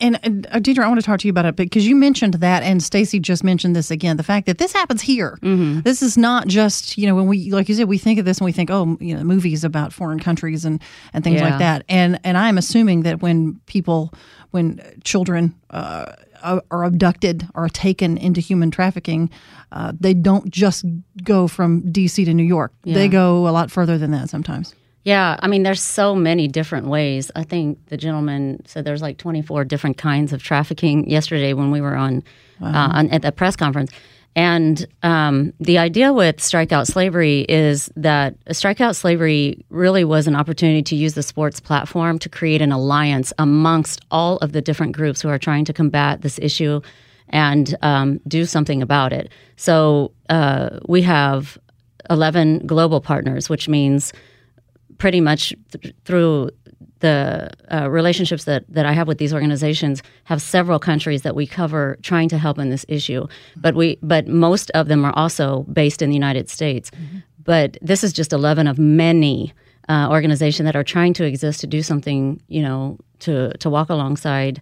And, 0.00 0.18
and 0.22 0.46
uh, 0.50 0.58
Deidre, 0.58 0.84
I 0.84 0.88
want 0.88 1.00
to 1.00 1.06
talk 1.06 1.20
to 1.20 1.26
you 1.26 1.30
about 1.30 1.44
it 1.46 1.56
because 1.56 1.86
you 1.86 1.96
mentioned 1.96 2.34
that, 2.34 2.62
and 2.62 2.82
Stacy 2.82 3.18
just 3.18 3.42
mentioned 3.44 3.74
this 3.74 3.90
again. 3.90 4.16
The 4.16 4.22
fact 4.22 4.46
that 4.46 4.58
this 4.58 4.72
happens 4.72 5.02
here. 5.02 5.38
Mm-hmm. 5.42 5.80
This 5.80 6.02
is 6.02 6.16
not 6.16 6.46
just 6.46 6.96
you 6.98 7.06
know 7.06 7.14
when 7.14 7.26
we 7.26 7.50
like 7.50 7.68
you 7.68 7.74
said 7.74 7.88
we 7.88 7.98
think 7.98 8.18
of 8.18 8.24
this 8.24 8.38
and 8.38 8.44
we 8.44 8.52
think 8.52 8.70
oh 8.70 8.96
you 9.00 9.16
know 9.16 9.24
movies 9.24 9.64
about 9.64 9.92
foreign 9.92 10.20
countries 10.20 10.64
and 10.64 10.80
and 11.12 11.24
things 11.24 11.40
yeah. 11.40 11.50
like 11.50 11.58
that. 11.58 11.84
And 11.88 12.20
and 12.24 12.38
I'm 12.38 12.58
assuming 12.58 13.02
that 13.02 13.22
when 13.22 13.60
people 13.66 14.12
when 14.50 14.80
children 15.04 15.54
uh, 15.70 16.12
are 16.42 16.84
abducted 16.84 17.48
or 17.54 17.68
taken 17.68 18.16
into 18.18 18.40
human 18.40 18.70
trafficking, 18.70 19.30
uh, 19.72 19.92
they 19.98 20.14
don't 20.14 20.50
just 20.50 20.84
go 21.22 21.48
from 21.48 21.90
D.C. 21.90 22.24
to 22.24 22.34
New 22.34 22.42
York. 22.42 22.72
Yeah. 22.84 22.94
They 22.94 23.08
go 23.08 23.48
a 23.48 23.50
lot 23.50 23.70
further 23.70 23.96
than 23.98 24.10
that 24.10 24.28
sometimes. 24.28 24.74
Yeah, 25.04 25.36
I 25.40 25.48
mean, 25.48 25.64
there's 25.64 25.82
so 25.82 26.14
many 26.14 26.46
different 26.46 26.86
ways. 26.86 27.30
I 27.34 27.42
think 27.42 27.86
the 27.86 27.96
gentleman 27.96 28.62
said 28.66 28.84
there's 28.84 29.02
like 29.02 29.18
24 29.18 29.64
different 29.64 29.98
kinds 29.98 30.32
of 30.32 30.42
trafficking 30.42 31.08
yesterday 31.10 31.54
when 31.54 31.70
we 31.72 31.80
were 31.80 31.96
on, 31.96 32.22
wow. 32.60 32.68
uh, 32.68 32.88
on 32.98 33.10
at 33.10 33.22
the 33.22 33.32
press 33.32 33.56
conference. 33.56 33.90
And 34.34 34.86
um, 35.02 35.52
the 35.60 35.76
idea 35.78 36.12
with 36.12 36.36
Strikeout 36.36 36.86
Slavery 36.86 37.40
is 37.48 37.90
that 37.96 38.42
Strikeout 38.46 38.96
Slavery 38.96 39.62
really 39.68 40.04
was 40.04 40.26
an 40.26 40.34
opportunity 40.34 40.82
to 40.84 40.96
use 40.96 41.14
the 41.14 41.22
sports 41.22 41.60
platform 41.60 42.18
to 42.20 42.28
create 42.28 42.62
an 42.62 42.72
alliance 42.72 43.32
amongst 43.38 44.00
all 44.10 44.38
of 44.38 44.52
the 44.52 44.62
different 44.62 44.92
groups 44.92 45.20
who 45.20 45.28
are 45.28 45.38
trying 45.38 45.64
to 45.66 45.72
combat 45.72 46.22
this 46.22 46.38
issue 46.38 46.80
and 47.28 47.76
um, 47.82 48.20
do 48.26 48.46
something 48.46 48.80
about 48.80 49.12
it. 49.12 49.30
So 49.56 50.12
uh, 50.30 50.78
we 50.86 51.02
have 51.02 51.58
11 52.08 52.66
global 52.66 53.00
partners, 53.00 53.50
which 53.50 53.68
means 53.68 54.12
pretty 55.02 55.20
much 55.20 55.52
th- 55.72 55.94
through 56.04 56.48
the 57.00 57.50
uh, 57.76 57.90
relationships 57.90 58.44
that, 58.44 58.62
that 58.68 58.86
I 58.86 58.92
have 58.92 59.08
with 59.08 59.18
these 59.18 59.34
organizations 59.34 60.00
have 60.24 60.40
several 60.40 60.78
countries 60.78 61.22
that 61.22 61.34
we 61.34 61.44
cover 61.44 61.98
trying 62.02 62.28
to 62.28 62.38
help 62.38 62.58
in 62.58 62.70
this 62.70 62.86
issue. 62.88 63.26
But 63.56 63.74
we 63.74 63.98
but 64.02 64.28
most 64.28 64.70
of 64.74 64.86
them 64.86 65.04
are 65.04 65.14
also 65.22 65.64
based 65.72 66.02
in 66.02 66.08
the 66.10 66.14
United 66.14 66.48
States. 66.48 66.90
Mm-hmm. 66.90 67.18
But 67.44 67.68
this 67.88 68.04
is 68.04 68.12
just 68.12 68.32
eleven 68.32 68.66
of 68.68 68.78
many 68.78 69.52
uh, 69.88 70.06
organizations 70.10 70.66
that 70.66 70.76
are 70.76 70.84
trying 70.84 71.14
to 71.14 71.24
exist 71.24 71.60
to 71.60 71.66
do 71.66 71.82
something, 71.82 72.40
you 72.46 72.62
know, 72.62 72.96
to 73.18 73.32
to 73.58 73.68
walk 73.70 73.90
alongside 73.90 74.54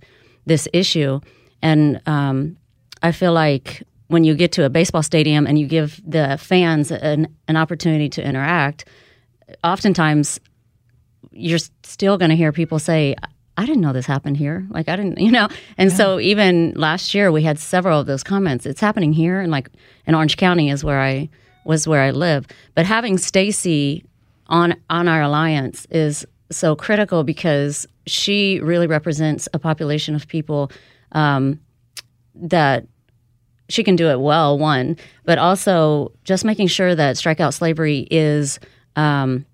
this 0.46 0.66
issue. 0.72 1.20
And 1.60 2.00
um, 2.06 2.56
I 3.08 3.12
feel 3.12 3.34
like 3.34 3.82
when 4.08 4.24
you 4.24 4.34
get 4.34 4.52
to 4.52 4.64
a 4.64 4.70
baseball 4.70 5.02
stadium 5.02 5.46
and 5.46 5.58
you 5.58 5.66
give 5.66 6.00
the 6.12 6.38
fans 6.38 6.90
an, 6.90 7.26
an 7.46 7.56
opportunity 7.56 8.08
to 8.08 8.22
interact, 8.22 8.88
oftentimes 9.62 10.40
you're 11.32 11.58
still 11.82 12.18
going 12.18 12.30
to 12.30 12.36
hear 12.36 12.52
people 12.52 12.78
say, 12.78 13.14
I 13.56 13.66
didn't 13.66 13.82
know 13.82 13.92
this 13.92 14.06
happened 14.06 14.36
here. 14.36 14.66
Like 14.70 14.88
I 14.88 14.96
didn't, 14.96 15.18
you 15.20 15.30
know. 15.30 15.48
And 15.76 15.90
yeah. 15.90 15.96
so 15.96 16.20
even 16.20 16.72
last 16.76 17.14
year 17.14 17.30
we 17.30 17.42
had 17.42 17.58
several 17.58 18.00
of 18.00 18.06
those 18.06 18.22
comments. 18.22 18.66
It's 18.66 18.80
happening 18.80 19.12
here, 19.12 19.40
and 19.40 19.52
like 19.52 19.70
in 20.06 20.14
Orange 20.14 20.36
County 20.36 20.70
is 20.70 20.82
where 20.82 21.00
I 21.00 21.28
was 21.64 21.86
where 21.86 22.02
I 22.02 22.10
live. 22.10 22.46
But 22.74 22.86
having 22.86 23.18
Stacy 23.18 24.04
on 24.46 24.74
on 24.88 25.08
our 25.08 25.22
alliance 25.22 25.86
is 25.90 26.26
so 26.50 26.74
critical 26.74 27.22
because 27.22 27.86
she 28.06 28.60
really 28.60 28.86
represents 28.86 29.48
a 29.52 29.58
population 29.58 30.14
of 30.14 30.26
people 30.26 30.72
um, 31.12 31.60
that 32.34 32.86
she 33.68 33.84
can 33.84 33.94
do 33.94 34.08
it 34.08 34.20
well. 34.20 34.58
One, 34.58 34.96
but 35.24 35.38
also 35.38 36.12
just 36.24 36.44
making 36.44 36.68
sure 36.68 36.94
that 36.94 37.16
strikeout 37.16 37.54
slavery 37.54 38.08
is 38.10 38.58
um, 38.96 39.46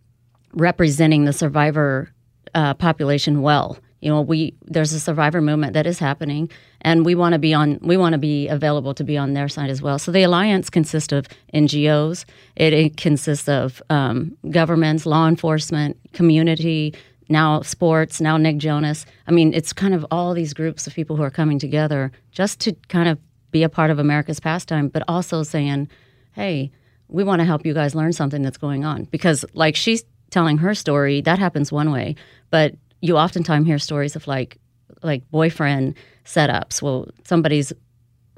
representing 0.53 1.25
the 1.25 1.33
survivor 1.33 2.11
uh, 2.55 2.75
population 2.75 3.43
well. 3.43 3.79
you 4.01 4.11
know, 4.11 4.21
we 4.21 4.55
there's 4.63 4.93
a 4.93 5.01
survivor 5.01 5.41
movement 5.41 5.73
that 5.73 5.87
is 5.87 5.99
happening, 5.99 6.51
and 6.83 7.05
we 7.05 7.15
want 7.15 7.33
to 7.33 7.39
be 7.39 7.53
on. 7.55 7.79
We 7.83 7.97
want 7.97 8.13
to 8.13 8.19
be 8.19 8.49
available 8.49 8.95
to 8.95 9.05
be 9.05 9.17
on 9.17 9.33
their 9.33 9.49
side 9.49 9.71
as 9.71 9.83
well. 9.83 9.99
So 9.99 10.13
the 10.13 10.23
alliance 10.23 10.71
consists 10.71 11.13
of 11.13 11.27
NGOs. 11.55 12.25
It, 12.55 12.73
it 12.73 12.97
consists 12.97 13.49
of 13.49 13.83
um, 13.91 14.37
governments, 14.51 15.07
law 15.07 15.27
enforcement, 15.27 15.97
community, 16.13 16.95
now 17.29 17.63
sports, 17.63 18.21
now 18.21 18.37
Nick 18.37 18.59
Jonas. 18.59 19.07
I 19.27 19.33
mean, 19.33 19.53
it's 19.55 19.73
kind 19.73 19.95
of 19.95 20.07
all 20.11 20.35
these 20.35 20.55
groups 20.55 20.87
of 20.87 20.95
people 20.95 21.17
who 21.17 21.23
are 21.23 21.31
coming 21.31 21.59
together 21.59 22.13
just 22.31 22.61
to 22.61 22.73
kind 22.89 23.09
of 23.09 23.19
be 23.51 23.63
a 23.63 23.69
part 23.69 23.91
of 23.91 23.99
America's 23.99 24.41
pastime, 24.41 24.89
but 24.89 25.03
also 25.09 25.43
saying, 25.43 25.89
hey, 26.33 26.71
we 27.09 27.25
want 27.25 27.41
to 27.41 27.45
help 27.45 27.65
you 27.67 27.75
guys 27.75 27.95
learn 27.95 28.13
something 28.13 28.43
that's 28.43 28.59
going 28.59 28.85
on. 28.85 29.05
Because, 29.05 29.45
like 29.55 29.77
she's 29.77 30.05
telling 30.31 30.59
her 30.59 30.75
story, 30.75 31.21
that 31.23 31.39
happens 31.39 31.71
one 31.71 31.91
way, 31.93 32.17
but 32.51 32.75
you 33.01 33.17
oftentimes 33.17 33.67
hear 33.67 33.79
stories 33.79 34.17
of 34.17 34.27
like, 34.27 34.59
like 35.03 35.29
boyfriend 35.31 35.95
setups. 36.25 36.83
Well, 36.83 37.09
somebody's 37.25 37.73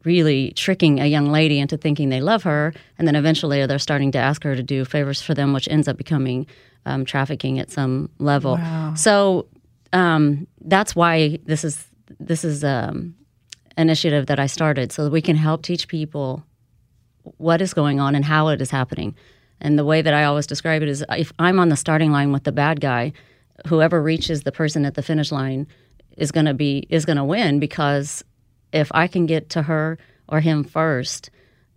really 0.05 0.53
tricking 0.53 1.01
a 1.01 1.07
young 1.07 1.31
lady 1.31 1.59
into 1.59 1.77
thinking 1.77 2.09
they 2.09 2.21
love 2.21 2.43
her, 2.43 2.73
and 2.99 3.07
then 3.07 3.17
eventually 3.17 3.65
they're 3.67 3.79
starting 3.79 4.13
to 4.13 4.19
ask 4.19 4.43
her 4.45 4.55
to 4.55 4.63
do 4.63 4.85
favors 4.85 5.21
for 5.23 5.35
them, 5.35 5.53
which 5.53 5.69
ends 5.69 5.89
up 5.89 5.97
becoming 5.97 6.47
um, 6.87 7.05
trafficking 7.05 7.59
at 7.59 7.71
some 7.71 8.09
level. 8.19 8.55
Wow. 8.55 8.95
So 8.95 9.47
um, 9.93 10.47
that's 10.61 10.95
why 10.95 11.39
this 11.45 11.65
is 11.65 11.87
this 12.21 12.45
is 12.45 12.65
um, 12.65 13.15
initiative 13.77 14.27
that 14.27 14.39
I 14.39 14.47
started, 14.47 14.93
so 14.93 15.05
that 15.05 15.11
we 15.11 15.23
can 15.23 15.37
help 15.37 15.63
teach 15.63 15.89
people 15.89 16.45
what 17.37 17.61
is 17.61 17.75
going 17.75 18.01
on 18.01 18.15
and 18.15 18.25
how 18.25 18.49
it 18.49 18.61
is 18.61 18.71
happening. 18.71 19.15
And 19.61 19.79
the 19.79 19.85
way 19.85 20.03
that 20.03 20.15
I 20.15 20.25
always 20.25 20.47
describe 20.47 20.83
it 20.83 20.89
is, 20.89 21.05
if 21.11 21.33
I'm 21.39 21.59
on 21.59 21.69
the 21.69 21.77
starting 21.77 22.13
line 22.13 22.33
with 22.33 22.45
the 22.45 22.53
bad 22.53 22.81
guy, 22.81 23.13
whoever 23.67 24.03
reaches 24.03 24.43
the 24.43 24.53
person 24.53 24.85
at 24.85 24.95
the 24.95 25.03
finish 25.03 25.33
line 25.33 25.67
is 26.17 26.33
going 26.33 26.47
to 26.47 26.55
be 26.55 26.87
is 26.89 27.05
going 27.05 27.17
to 27.17 27.25
win 27.25 27.59
because 27.59 28.25
if 28.73 28.91
I 28.93 29.07
can 29.07 29.27
get 29.27 29.51
to 29.51 29.63
her 29.63 29.99
or 30.29 30.41
him 30.41 30.65
first, 30.65 31.31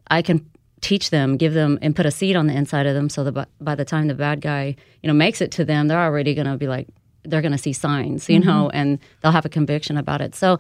I 0.08 0.22
can 0.22 0.46
teach 0.82 1.12
them, 1.12 1.38
give 1.38 1.54
them, 1.54 1.80
and 1.82 1.96
put 1.96 2.06
a 2.06 2.12
seed 2.12 2.36
on 2.36 2.48
the 2.48 2.54
inside 2.54 2.86
of 2.88 2.96
them 2.96 3.08
so 3.08 3.24
that 3.24 3.48
by, 3.62 3.76
the 3.76 3.86
time 3.86 4.08
the 4.08 4.16
bad 4.16 4.42
guy, 4.42 4.76
you 5.02 5.08
know, 5.08 5.14
makes 5.14 5.40
it 5.40 5.52
to 5.52 5.64
them, 5.64 5.88
they're 5.88 6.00
already 6.00 6.34
going 6.34 6.48
to 6.48 6.58
be 6.58 6.68
like, 6.68 6.88
they're 7.24 7.42
going 7.42 7.52
to 7.52 7.58
see 7.58 7.72
signs, 7.72 8.28
you 8.28 8.40
know, 8.40 8.70
and 8.74 8.98
they'll 9.22 9.32
have 9.32 9.46
a 9.46 9.50
conviction 9.50 9.96
about 9.96 10.22
it. 10.22 10.34
So, 10.34 10.58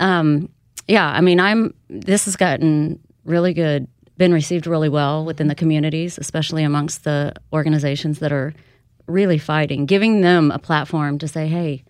um, 0.00 0.48
yeah, 0.88 1.06
I 1.06 1.20
mean, 1.20 1.38
I'm, 1.38 1.74
this 1.90 2.24
has 2.24 2.34
gotten 2.34 2.98
really 3.24 3.52
good, 3.52 3.86
been 4.22 4.32
received 4.32 4.68
really 4.68 4.88
well 4.88 5.24
within 5.24 5.48
the 5.48 5.54
communities, 5.56 6.16
especially 6.16 6.62
amongst 6.62 7.02
the 7.02 7.32
organizations 7.52 8.20
that 8.20 8.30
are 8.30 8.54
really 9.08 9.36
fighting, 9.36 9.84
giving 9.84 10.20
them 10.20 10.52
a 10.52 10.60
platform 10.60 11.18
to 11.18 11.26
say, 11.26 11.48
hey, 11.48 11.82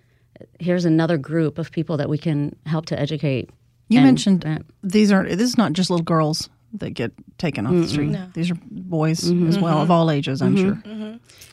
here's 0.58 0.86
another 0.86 1.18
group 1.18 1.58
of 1.58 1.70
people 1.70 1.98
that 1.98 2.08
we 2.08 2.16
can 2.16 2.56
help 2.64 2.86
to 2.86 2.98
educate. 2.98 3.50
You 3.88 4.00
mentioned 4.00 4.64
these 4.82 5.12
are 5.12 5.24
this 5.24 5.42
is 5.42 5.58
not 5.58 5.74
just 5.74 5.90
little 5.90 6.02
girls 6.02 6.48
that 6.74 6.90
get 6.90 7.12
taken 7.38 7.66
off 7.66 7.74
the 7.74 7.88
street. 7.88 8.16
These 8.34 8.50
are 8.50 8.58
boys 8.70 9.28
as 9.30 9.58
well 9.58 9.78
of 9.78 9.90
all 9.90 10.10
ages, 10.10 10.40
I'm 10.42 10.56
sure. 10.56 10.82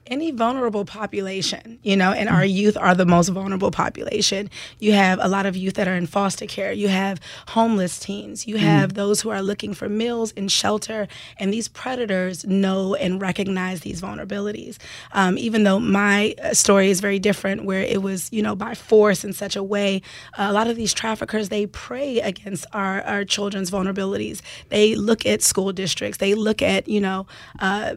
any 0.09 0.31
vulnerable 0.31 0.85
population, 0.85 1.79
you 1.83 1.95
know, 1.95 2.11
and 2.11 2.27
our 2.27 2.43
youth 2.43 2.75
are 2.75 2.95
the 2.95 3.05
most 3.05 3.29
vulnerable 3.29 3.71
population. 3.71 4.49
You 4.79 4.93
have 4.93 5.19
a 5.21 5.27
lot 5.27 5.45
of 5.45 5.55
youth 5.55 5.75
that 5.75 5.87
are 5.87 5.95
in 5.95 6.07
foster 6.07 6.45
care. 6.45 6.71
You 6.71 6.87
have 6.87 7.19
homeless 7.49 7.99
teens. 7.99 8.47
You 8.47 8.57
have 8.57 8.95
those 8.95 9.21
who 9.21 9.29
are 9.29 9.41
looking 9.41 9.73
for 9.73 9.87
meals 9.87 10.33
and 10.35 10.51
shelter. 10.51 11.07
And 11.37 11.53
these 11.53 11.67
predators 11.67 12.45
know 12.45 12.95
and 12.95 13.21
recognize 13.21 13.81
these 13.81 14.01
vulnerabilities. 14.01 14.77
Um, 15.11 15.37
even 15.37 15.63
though 15.63 15.79
my 15.79 16.35
uh, 16.43 16.53
story 16.53 16.89
is 16.89 16.99
very 16.99 17.19
different, 17.19 17.65
where 17.65 17.83
it 17.83 18.01
was, 18.01 18.29
you 18.31 18.41
know, 18.41 18.55
by 18.55 18.73
force 18.73 19.23
in 19.23 19.33
such 19.33 19.55
a 19.55 19.63
way, 19.63 20.01
uh, 20.37 20.47
a 20.49 20.53
lot 20.53 20.67
of 20.67 20.75
these 20.75 20.93
traffickers, 20.93 21.49
they 21.49 21.67
prey 21.67 22.19
against 22.19 22.65
our, 22.73 23.01
our 23.03 23.23
children's 23.23 23.69
vulnerabilities. 23.69 24.41
They 24.69 24.95
look 25.09 25.25
at 25.25 25.41
school 25.41 25.73
districts. 25.73 26.19
They 26.19 26.35
look 26.35 26.61
at, 26.61 26.87
you 26.87 27.01
know, 27.01 27.27
uh, 27.59 27.95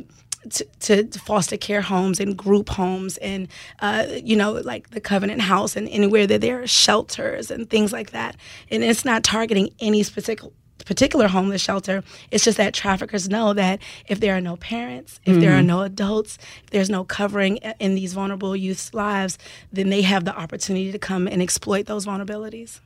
to, 0.50 1.04
to 1.04 1.18
foster 1.20 1.56
care 1.56 1.82
homes 1.82 2.18
and 2.18 2.36
group 2.36 2.68
homes 2.68 3.16
and 3.18 3.46
uh, 3.78 4.06
you 4.24 4.34
know 4.34 4.52
like 4.52 4.90
the 4.90 5.00
covenant 5.00 5.40
house 5.40 5.76
and 5.76 5.88
anywhere 5.88 6.26
that 6.26 6.40
there 6.40 6.60
are 6.60 6.66
shelters 6.66 7.48
and 7.48 7.70
things 7.70 7.92
like 7.92 8.10
that 8.10 8.36
and 8.68 8.82
it's 8.82 9.04
not 9.04 9.22
targeting 9.22 9.70
any 9.78 10.02
specific 10.02 10.40
particular 10.84 11.28
homeless 11.28 11.62
shelter 11.62 12.02
it's 12.30 12.44
just 12.44 12.58
that 12.58 12.74
traffickers 12.74 13.28
know 13.28 13.52
that 13.52 13.80
if 14.06 14.20
there 14.20 14.36
are 14.36 14.40
no 14.40 14.56
parents 14.56 15.20
if 15.24 15.38
there 15.40 15.52
are 15.52 15.62
no 15.62 15.82
adults 15.82 16.38
if 16.64 16.70
there's 16.70 16.90
no 16.90 17.04
covering 17.04 17.56
in 17.78 17.94
these 17.94 18.12
vulnerable 18.12 18.56
youth's 18.56 18.92
lives 18.94 19.38
then 19.72 19.90
they 19.90 20.02
have 20.02 20.24
the 20.24 20.36
opportunity 20.36 20.92
to 20.92 20.98
come 20.98 21.26
and 21.26 21.42
exploit 21.42 21.86
those 21.86 22.06
vulnerabilities 22.06 22.80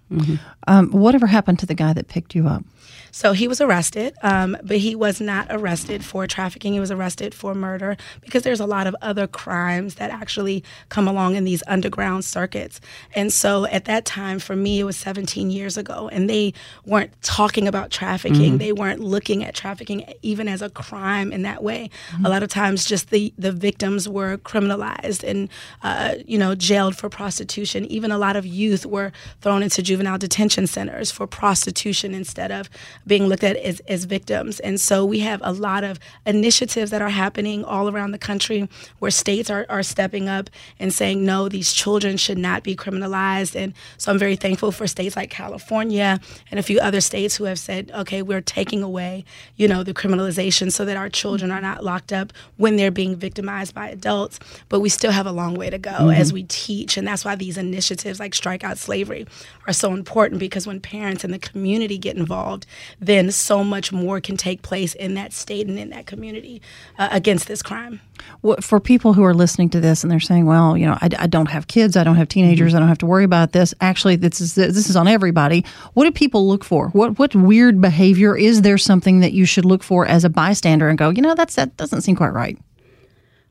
Um, 0.66 0.90
whatever 0.90 1.26
happened 1.26 1.58
to 1.60 1.66
the 1.66 1.74
guy 1.74 1.92
that 1.92 2.08
picked 2.08 2.34
you 2.34 2.46
up? 2.46 2.64
So 3.10 3.32
he 3.32 3.48
was 3.48 3.62
arrested, 3.62 4.14
um, 4.22 4.58
but 4.62 4.76
he 4.76 4.94
was 4.94 5.22
not 5.22 5.46
arrested 5.48 6.04
for 6.04 6.26
trafficking. 6.26 6.74
He 6.74 6.80
was 6.80 6.90
arrested 6.90 7.32
for 7.32 7.54
murder 7.54 7.96
because 8.20 8.42
there's 8.42 8.60
a 8.60 8.66
lot 8.66 8.86
of 8.86 8.94
other 9.00 9.26
crimes 9.26 9.94
that 9.94 10.10
actually 10.10 10.62
come 10.90 11.08
along 11.08 11.34
in 11.34 11.44
these 11.44 11.62
underground 11.66 12.26
circuits. 12.26 12.78
And 13.14 13.32
so 13.32 13.64
at 13.66 13.86
that 13.86 14.04
time, 14.04 14.38
for 14.38 14.54
me, 14.54 14.80
it 14.80 14.84
was 14.84 14.96
17 14.98 15.50
years 15.50 15.78
ago, 15.78 16.10
and 16.12 16.28
they 16.28 16.52
weren't 16.84 17.10
talking 17.22 17.66
about 17.66 17.85
trafficking. 17.90 18.58
They 18.58 18.72
weren't 18.72 19.00
looking 19.00 19.44
at 19.44 19.54
trafficking 19.54 20.12
even 20.22 20.48
as 20.48 20.62
a 20.62 20.70
crime 20.70 21.32
in 21.32 21.42
that 21.42 21.62
way. 21.62 21.90
A 22.24 22.28
lot 22.28 22.42
of 22.42 22.48
times, 22.48 22.84
just 22.84 23.10
the 23.10 23.32
the 23.38 23.52
victims 23.52 24.08
were 24.08 24.38
criminalized 24.38 25.22
and 25.28 25.48
uh, 25.82 26.14
you 26.26 26.38
know 26.38 26.54
jailed 26.54 26.96
for 26.96 27.08
prostitution. 27.08 27.84
Even 27.86 28.10
a 28.10 28.18
lot 28.18 28.36
of 28.36 28.46
youth 28.46 28.86
were 28.86 29.12
thrown 29.40 29.62
into 29.62 29.82
juvenile 29.82 30.18
detention 30.18 30.66
centers 30.66 31.10
for 31.10 31.26
prostitution 31.26 32.14
instead 32.14 32.50
of 32.50 32.68
being 33.06 33.26
looked 33.26 33.44
at 33.44 33.56
as, 33.56 33.80
as 33.88 34.04
victims. 34.04 34.60
And 34.60 34.80
so 34.80 35.04
we 35.04 35.20
have 35.20 35.40
a 35.44 35.52
lot 35.52 35.84
of 35.84 35.98
initiatives 36.24 36.90
that 36.90 37.02
are 37.02 37.10
happening 37.10 37.64
all 37.64 37.88
around 37.88 38.12
the 38.12 38.18
country 38.18 38.68
where 38.98 39.10
states 39.10 39.50
are, 39.50 39.66
are 39.68 39.82
stepping 39.82 40.28
up 40.28 40.48
and 40.78 40.92
saying, 40.92 41.24
no, 41.24 41.48
these 41.48 41.72
children 41.72 42.16
should 42.16 42.38
not 42.38 42.62
be 42.62 42.74
criminalized. 42.74 43.54
And 43.54 43.74
so 43.98 44.10
I'm 44.10 44.18
very 44.18 44.36
thankful 44.36 44.72
for 44.72 44.86
states 44.86 45.16
like 45.16 45.30
California 45.30 46.20
and 46.50 46.58
a 46.58 46.62
few 46.62 46.78
other 46.80 47.00
states 47.00 47.36
who 47.36 47.44
have 47.44 47.58
said, 47.58 47.75
okay, 47.92 48.23
we're 48.23 48.40
taking 48.40 48.83
away, 48.83 49.25
you 49.56 49.68
know, 49.68 49.83
the 49.83 49.95
criminalization 49.95 50.73
so 50.73 50.85
that 50.85 50.97
our 50.97 51.09
children 51.09 51.50
are 51.50 51.61
not 51.61 51.85
locked 51.85 52.12
up 52.12 52.33
when 52.56 52.76
they're 52.76 52.90
being 52.90 53.16
victimized 53.16 53.75
by 53.75 53.88
adults. 53.88 54.38
But 54.68 54.80
we 54.80 54.88
still 54.88 55.12
have 55.12 55.26
a 55.26 55.33
long 55.33 55.54
way 55.54 55.71
to 55.71 55.78
go 55.78 56.11
as 56.11 56.33
we 56.33 56.45
teach. 56.45 56.97
And 56.97 57.06
that's 57.06 57.25
why 57.25 57.35
these 57.35 57.56
initiatives 57.56 58.21
like 58.21 58.35
Strike 58.35 58.64
Out 58.64 58.78
Slavery 58.78 59.26
are 59.66 59.73
so 59.73 59.92
important 59.92 60.40
because 60.40 60.66
when 60.66 60.80
parents 60.80 61.25
and 61.25 61.33
the 61.33 61.38
community 61.38 61.99
get 61.99 62.16
involved, 62.16 62.66
then 63.00 63.30
so 63.30 63.64
much 63.64 63.92
more 63.92 64.21
can 64.21 64.37
take 64.37 64.62
place 64.62 64.95
in 64.95 65.14
that 65.14 65.33
state 65.33 65.66
and 65.66 65.78
in 65.78 65.90
that 65.90 66.06
community 66.06 66.62
uh, 66.99 67.09
against 67.11 67.49
this 67.49 67.62
crime. 67.62 68.00
What, 68.40 68.64
for 68.64 68.80
people 68.80 69.12
who 69.12 69.25
are 69.25 69.35
listening 69.35 69.68
to 69.71 69.80
this 69.80 70.02
and 70.02 70.11
they're 70.11 70.21
saying, 70.21 70.47
"Well, 70.47 70.76
you 70.76 70.87
know, 70.87 70.97
I, 71.00 71.09
I 71.18 71.26
don't 71.26 71.50
have 71.50 71.66
kids, 71.66 71.97
I 71.97 72.04
don't 72.04 72.16
have 72.16 72.28
teenagers, 72.28 72.75
I 72.75 72.78
don't 72.78 72.88
have 72.88 72.99
to 72.99 73.06
worry 73.06 73.25
about 73.25 73.52
this." 73.52 73.75
Actually, 73.80 74.16
this 74.16 74.40
is 74.40 74.54
this 74.54 74.88
is 74.88 74.97
on 74.97 75.06
everybody. 75.09 75.64
What 75.95 76.04
do 76.04 76.12
people 76.12 76.49
look 76.49 76.64
for? 76.64 76.88
What 76.88 77.18
what 77.18 77.35
weird 77.56 77.80
behavior 77.80 78.36
is 78.36 78.62
there? 78.62 78.76
Something 78.76 79.20
that 79.20 79.32
you 79.32 79.46
should 79.46 79.64
look 79.64 79.82
for 79.82 80.06
as 80.06 80.25
a 80.25 80.28
bystander 80.28 80.88
and 80.90 80.98
go, 80.98 81.08
you 81.08 81.22
know, 81.22 81.34
that's 81.34 81.54
that 81.54 81.75
doesn't 81.78 82.02
seem 82.02 82.14
quite 82.14 82.34
right. 82.34 82.58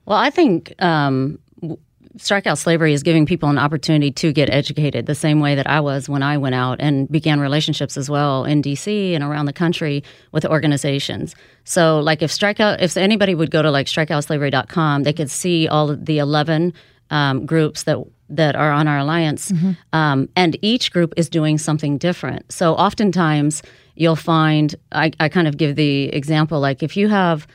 Well, 0.06 0.20
I 0.20 0.30
think 0.30 0.80
um, 0.80 1.40
w- 1.62 1.80
strikeout 2.18 2.60
slavery 2.60 2.94
is 2.94 3.02
giving 3.02 3.26
people 3.26 3.50
an 3.50 3.58
opportunity 3.58 4.12
to 4.12 4.32
get 4.32 4.52
educated 4.52 5.08
the 5.08 5.16
same 5.16 5.40
way 5.40 5.56
that 5.56 5.66
I 5.66 5.80
was 5.80 6.08
when 6.08 6.22
I 6.22 6.38
went 6.38 6.54
out 6.54 6.80
and 6.80 7.10
began 7.10 7.40
relationships 7.40 7.98
as 7.98 8.08
well 8.08 8.46
in 8.46 8.62
DC 8.62 9.16
and 9.16 9.24
around 9.24 9.48
the 9.48 9.54
country 9.54 10.04
with 10.32 10.46
organizations. 10.46 11.36
So, 11.64 12.00
like 12.00 12.22
if 12.22 12.30
strikeout, 12.30 12.82
if 12.82 12.96
anybody 12.98 13.34
would 13.34 13.50
go 13.50 13.64
to 13.64 13.72
like 13.72 13.88
strikeoutslavery.com, 13.88 15.02
they 15.02 15.14
could 15.14 15.32
see 15.32 15.68
all 15.68 15.96
the 15.96 16.20
11 16.20 16.74
um, 17.10 17.48
groups 17.48 17.84
that 17.84 17.98
that 18.30 18.56
are 18.56 18.72
on 18.72 18.88
our 18.88 18.98
alliance, 19.00 19.52
um, 19.94 20.30
and 20.36 20.58
each 20.62 20.92
group 20.92 21.14
is 21.18 21.30
doing 21.30 21.58
something 21.58 21.98
different. 21.98 22.52
So, 22.52 22.74
oftentimes 22.74 23.62
you'll 23.96 24.16
find 24.16 24.76
I, 24.92 25.12
I 25.20 25.30
kind 25.30 25.48
of 25.48 25.58
give 25.58 25.76
the 25.76 26.06
example 26.06 26.60
like 26.60 26.84
if 26.84 26.98
you 26.98 27.08
have 27.08 27.48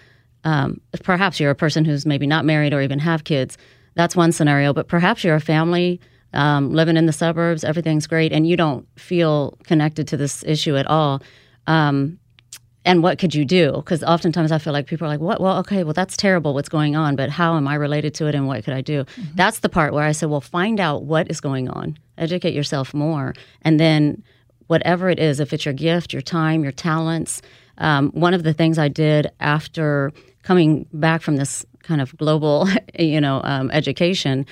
um, 0.45 0.81
perhaps 1.03 1.39
you're 1.39 1.51
a 1.51 1.55
person 1.55 1.85
who's 1.85 2.07
maybe 2.07 2.27
not 2.27 2.45
married 2.45 2.73
or 2.73 2.81
even 2.81 2.99
have 2.99 3.25
kids. 3.25 3.59
That's 3.95 4.17
one 4.17 4.33
scenario. 4.33 4.73
But 4.73 4.89
perhaps 4.89 5.25
you're 5.25 5.35
a 5.35 5.41
family 5.41 6.01
um, 6.33 6.73
living 6.73 6.97
in 6.97 7.07
the 7.07 7.13
suburbs. 7.13 7.65
Everything's 7.65 8.07
great, 8.07 8.33
and 8.33 8.47
you 8.47 8.57
don't 8.57 8.87
feel 8.99 9.59
connected 9.65 10.09
to 10.09 10.17
this 10.17 10.45
issue 10.45 10.77
at 10.77 10.87
all. 10.87 11.23
Um, 11.67 12.19
and 12.85 13.03
what 13.03 13.19
could 13.19 13.35
you 13.35 13.45
do? 13.45 13.73
Because 13.77 14.03
oftentimes 14.03 14.53
I 14.53 14.59
feel 14.59 14.73
like 14.73 14.87
people 14.87 15.07
are 15.07 15.11
like, 15.11 15.21
"What? 15.21 15.41
Well, 15.41 15.59
okay, 15.59 15.85
well 15.85 15.93
that's 15.93 16.17
terrible. 16.17 16.55
What's 16.55 16.69
going 16.69 16.97
on? 16.97 17.17
But 17.17 17.31
how 17.31 17.57
am 17.57 17.69
I 17.69 17.75
related 17.75 18.15
to 18.15 18.27
it? 18.27 18.35
And 18.35 18.47
what 18.47 18.65
could 18.65 18.75
I 18.75 18.81
do?" 18.81 19.05
That's 19.35 19.61
the 19.61 19.69
part 19.69 19.93
where 19.93 20.05
I 20.05 20.13
said, 20.13 20.31
"Well, 20.31 20.41
find 20.41 20.81
out 20.81 21.05
what 21.05 21.31
is 21.31 21.41
going 21.41 21.69
on. 21.69 21.99
Educate 22.17 22.55
yourself 22.55 22.95
more, 22.95 23.35
and 23.63 23.79
then 23.79 24.23
whatever 24.67 25.11
it 25.11 25.19
is, 25.19 25.41
if 25.41 25.53
it's 25.53 25.65
your 25.65 25.75
gift, 25.75 26.13
your 26.13 26.23
time, 26.23 26.63
your 26.63 26.73
talents." 26.73 27.43
Um, 27.79 28.11
one 28.11 28.35
of 28.35 28.43
the 28.43 28.53
things 28.53 28.79
I 28.79 28.89
did 28.89 29.31
after 29.41 30.13
coming 30.43 30.87
back 30.93 31.23
from 31.23 31.37
this 31.37 31.65
kind 31.83 32.01
of 32.01 32.17
global, 32.17 32.69
you 32.99 33.21
know, 33.21 33.41
um, 33.45 33.71
education, 33.73 34.47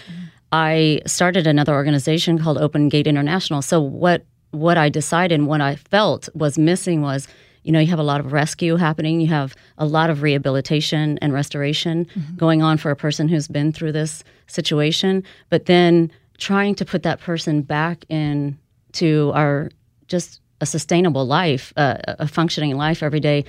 I 0.53 1.01
started 1.07 1.47
another 1.47 1.75
organization 1.75 2.39
called 2.39 2.59
Open 2.59 2.89
Gate 2.89 3.07
International. 3.07 3.63
So 3.63 3.81
what 3.81 4.25
what 4.51 4.79
I 4.79 4.89
decided 4.89 5.39
and 5.39 5.47
what 5.47 5.61
I 5.61 5.77
felt 5.77 6.29
was 6.35 6.59
missing 6.59 7.03
was, 7.03 7.29
you 7.63 7.73
know, 7.73 7.81
you 7.81 7.89
have 7.89 7.99
a 7.99 8.05
lot 8.05 8.21
of 8.21 8.33
rescue 8.33 8.77
happening, 8.77 9.21
you 9.21 9.29
have 9.29 9.55
a 9.77 9.87
lot 9.87 10.11
of 10.11 10.23
rehabilitation 10.23 11.19
and 11.21 11.33
restoration 11.33 12.05
mm-hmm. 12.07 12.37
going 12.37 12.63
on 12.63 12.79
for 12.79 12.91
a 12.91 12.97
person 12.97 13.29
who's 13.29 13.49
been 13.49 13.73
through 13.73 13.93
this 13.93 14.25
situation, 14.47 15.23
but 15.51 15.67
then 15.67 16.11
trying 16.39 16.75
to 16.77 16.85
put 16.85 17.03
that 17.03 17.21
person 17.21 17.63
back 17.63 18.05
in 18.09 18.59
to 18.93 19.33
our 19.35 19.71
just 20.07 20.41
a 20.61 20.67
sustainable 20.67 21.27
life, 21.27 21.73
uh, 21.77 21.99
a 22.07 22.27
functioning 22.27 22.77
life 22.77 23.03
every 23.03 23.21
day 23.21 23.45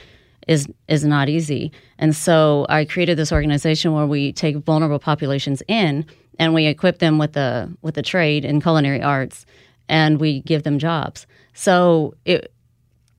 is 0.47 0.67
is 0.87 1.05
not 1.05 1.29
easy. 1.29 1.71
And 1.97 2.15
so 2.15 2.65
I 2.69 2.85
created 2.85 3.17
this 3.17 3.31
organization 3.31 3.93
where 3.93 4.05
we 4.05 4.33
take 4.33 4.57
vulnerable 4.57 4.99
populations 4.99 5.61
in 5.67 6.05
and 6.39 6.53
we 6.53 6.65
equip 6.65 6.99
them 6.99 7.17
with 7.17 7.37
a 7.37 7.71
with 7.81 7.97
a 7.97 8.01
trade 8.01 8.45
in 8.45 8.61
culinary 8.61 9.01
arts 9.01 9.45
and 9.87 10.19
we 10.19 10.41
give 10.41 10.63
them 10.63 10.79
jobs. 10.79 11.27
So 11.53 12.15
it 12.25 12.51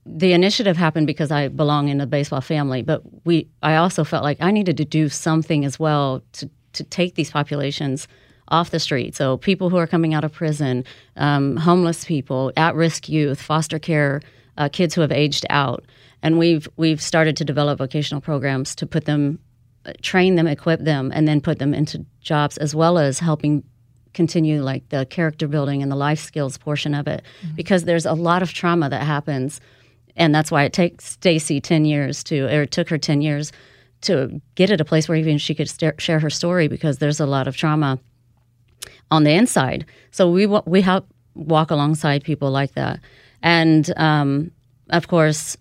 the 0.05 0.33
initiative 0.33 0.77
happened 0.77 1.07
because 1.07 1.31
I 1.31 1.47
belong 1.47 1.89
in 1.89 2.01
a 2.01 2.07
baseball 2.07 2.41
family, 2.41 2.81
but 2.81 3.01
we 3.25 3.47
I 3.61 3.75
also 3.75 4.03
felt 4.03 4.23
like 4.23 4.37
I 4.41 4.51
needed 4.51 4.77
to 4.77 4.85
do 4.85 5.09
something 5.09 5.63
as 5.65 5.79
well 5.79 6.23
to 6.33 6.49
to 6.73 6.83
take 6.83 7.15
these 7.15 7.31
populations 7.31 8.07
off 8.47 8.71
the 8.71 8.79
street. 8.79 9.15
So 9.15 9.37
people 9.37 9.69
who 9.69 9.77
are 9.77 9.87
coming 9.87 10.13
out 10.13 10.23
of 10.23 10.33
prison, 10.33 10.83
um, 11.15 11.55
homeless 11.57 12.03
people, 12.03 12.51
at 12.57 12.75
risk 12.75 13.09
youth, 13.09 13.41
foster 13.41 13.79
care, 13.79 14.21
uh, 14.57 14.69
kids 14.69 14.93
who 14.93 15.01
have 15.01 15.11
aged 15.11 15.45
out, 15.49 15.85
and 16.23 16.37
we've 16.39 16.67
we've 16.77 17.01
started 17.01 17.37
to 17.37 17.45
develop 17.45 17.77
vocational 17.77 18.21
programs 18.21 18.75
to 18.75 18.87
put 18.87 19.05
them, 19.05 19.39
uh, 19.85 19.93
train 20.01 20.35
them, 20.35 20.47
equip 20.47 20.81
them, 20.81 21.11
and 21.13 21.27
then 21.27 21.41
put 21.41 21.59
them 21.59 21.73
into 21.73 22.05
jobs 22.21 22.57
as 22.57 22.73
well 22.73 22.97
as 22.97 23.19
helping 23.19 23.63
continue 24.13 24.61
like 24.61 24.89
the 24.89 25.05
character 25.05 25.47
building 25.47 25.81
and 25.81 25.89
the 25.89 25.95
life 25.95 26.19
skills 26.19 26.57
portion 26.57 26.93
of 26.93 27.07
it 27.07 27.23
mm-hmm. 27.41 27.55
because 27.55 27.85
there's 27.85 28.05
a 28.05 28.13
lot 28.13 28.43
of 28.43 28.51
trauma 28.51 28.89
that 28.89 29.03
happens 29.03 29.61
and 30.21 30.35
that's 30.35 30.51
why 30.51 30.63
it 30.63 30.71
takes 30.71 31.05
Stacy 31.05 31.59
10 31.59 31.83
years 31.83 32.23
to 32.25 32.45
or 32.45 32.61
it 32.61 32.71
took 32.71 32.89
her 32.89 32.97
10 32.99 33.21
years 33.21 33.51
to 34.01 34.39
get 34.53 34.69
at 34.69 34.79
a 34.79 34.85
place 34.85 35.09
where 35.09 35.17
even 35.17 35.39
she 35.39 35.55
could 35.55 35.67
st- 35.67 35.99
share 35.99 36.19
her 36.19 36.29
story 36.29 36.67
because 36.67 36.99
there's 36.99 37.19
a 37.19 37.25
lot 37.25 37.47
of 37.47 37.57
trauma 37.57 37.99
on 39.09 39.23
the 39.23 39.31
inside. 39.31 39.85
So 40.11 40.29
we 40.31 40.45
we 40.45 40.81
help 40.81 41.07
walk 41.33 41.71
alongside 41.71 42.23
people 42.23 42.51
like 42.51 42.73
that, 42.73 42.99
and 43.41 43.91
um, 43.97 44.51
of 44.89 45.07
course, 45.07 45.57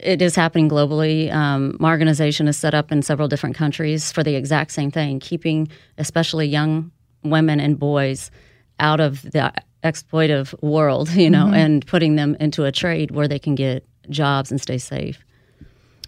it 0.00 0.22
is 0.22 0.34
happening 0.36 0.68
globally. 0.68 1.32
Um, 1.32 1.76
my 1.80 1.90
organization 1.90 2.48
is 2.48 2.56
set 2.56 2.74
up 2.74 2.92
in 2.92 3.02
several 3.02 3.28
different 3.28 3.56
countries 3.56 4.12
for 4.12 4.22
the 4.22 4.34
exact 4.34 4.72
same 4.72 4.90
thing, 4.90 5.20
keeping 5.20 5.68
especially 5.98 6.46
young 6.46 6.90
women 7.22 7.60
and 7.60 7.78
boys 7.78 8.30
out 8.78 9.00
of 9.00 9.22
the 9.22 9.52
exploitive 9.82 10.60
world, 10.62 11.10
you 11.14 11.30
know, 11.30 11.46
mm-hmm. 11.46 11.54
and 11.54 11.86
putting 11.86 12.16
them 12.16 12.36
into 12.40 12.64
a 12.64 12.72
trade 12.72 13.10
where 13.10 13.28
they 13.28 13.38
can 13.38 13.54
get 13.54 13.86
jobs 14.08 14.50
and 14.50 14.60
stay 14.60 14.78
safe. 14.78 15.24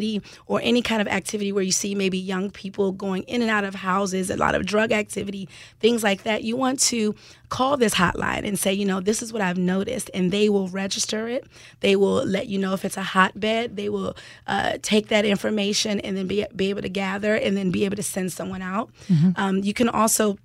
or 0.48 0.60
any 0.64 0.82
kind 0.82 1.02
of 1.02 1.08
activity 1.08 1.52
where 1.52 1.64
you 1.64 1.72
see 1.72 1.96
maybe 1.96 2.18
young 2.18 2.50
people 2.50 2.92
going 2.92 3.24
in 3.24 3.42
and 3.42 3.52
out 3.52 3.64
of 3.64 3.76
houses, 3.76 4.30
a 4.30 4.38
lot 4.38 4.56
of 4.56 4.66
drug 4.66 4.92
activity, 4.92 5.48
things 5.80 6.04
like 6.04 6.24
that, 6.24 6.44
you 6.44 6.56
want 6.56 6.80
to 6.80 7.16
call 7.50 7.78
this 7.78 7.96
hotline 7.96 8.48
and 8.48 8.58
say, 8.58 8.74
you 8.74 8.86
know, 8.86 9.02
this 9.02 9.22
is 9.22 9.34
what 9.34 9.42
I've 9.42 9.58
noticed, 9.58 10.10
and 10.14 10.32
they 10.32 10.48
will 10.50 10.70
register 10.70 11.28
it. 11.28 11.46
They 11.82 11.96
will 11.96 12.26
let 12.26 12.48
you 12.48 12.58
know 12.58 12.74
if 12.74 12.86
it's 12.86 12.98
a 12.98 13.04
hotbed. 13.04 13.76
They 13.76 13.90
will 13.90 14.16
uh, 14.48 14.78
take 14.82 15.10
that 15.10 15.26
information 15.26 16.00
and 16.00 16.16
then 16.16 16.28
be, 16.28 16.46
be 16.56 16.70
able 16.70 16.82
to 16.82 16.90
gather 16.90 17.36
and 17.36 17.58
then 17.58 17.72
be 17.72 17.86
able 17.86 17.98
to 17.98 18.04
send 18.04 18.32
someone 18.32 18.62
out. 18.62 18.90
Mm-hmm. 19.10 19.32
Um, 19.36 19.58
you 19.58 19.74
can 19.74 19.90
also 19.90 20.38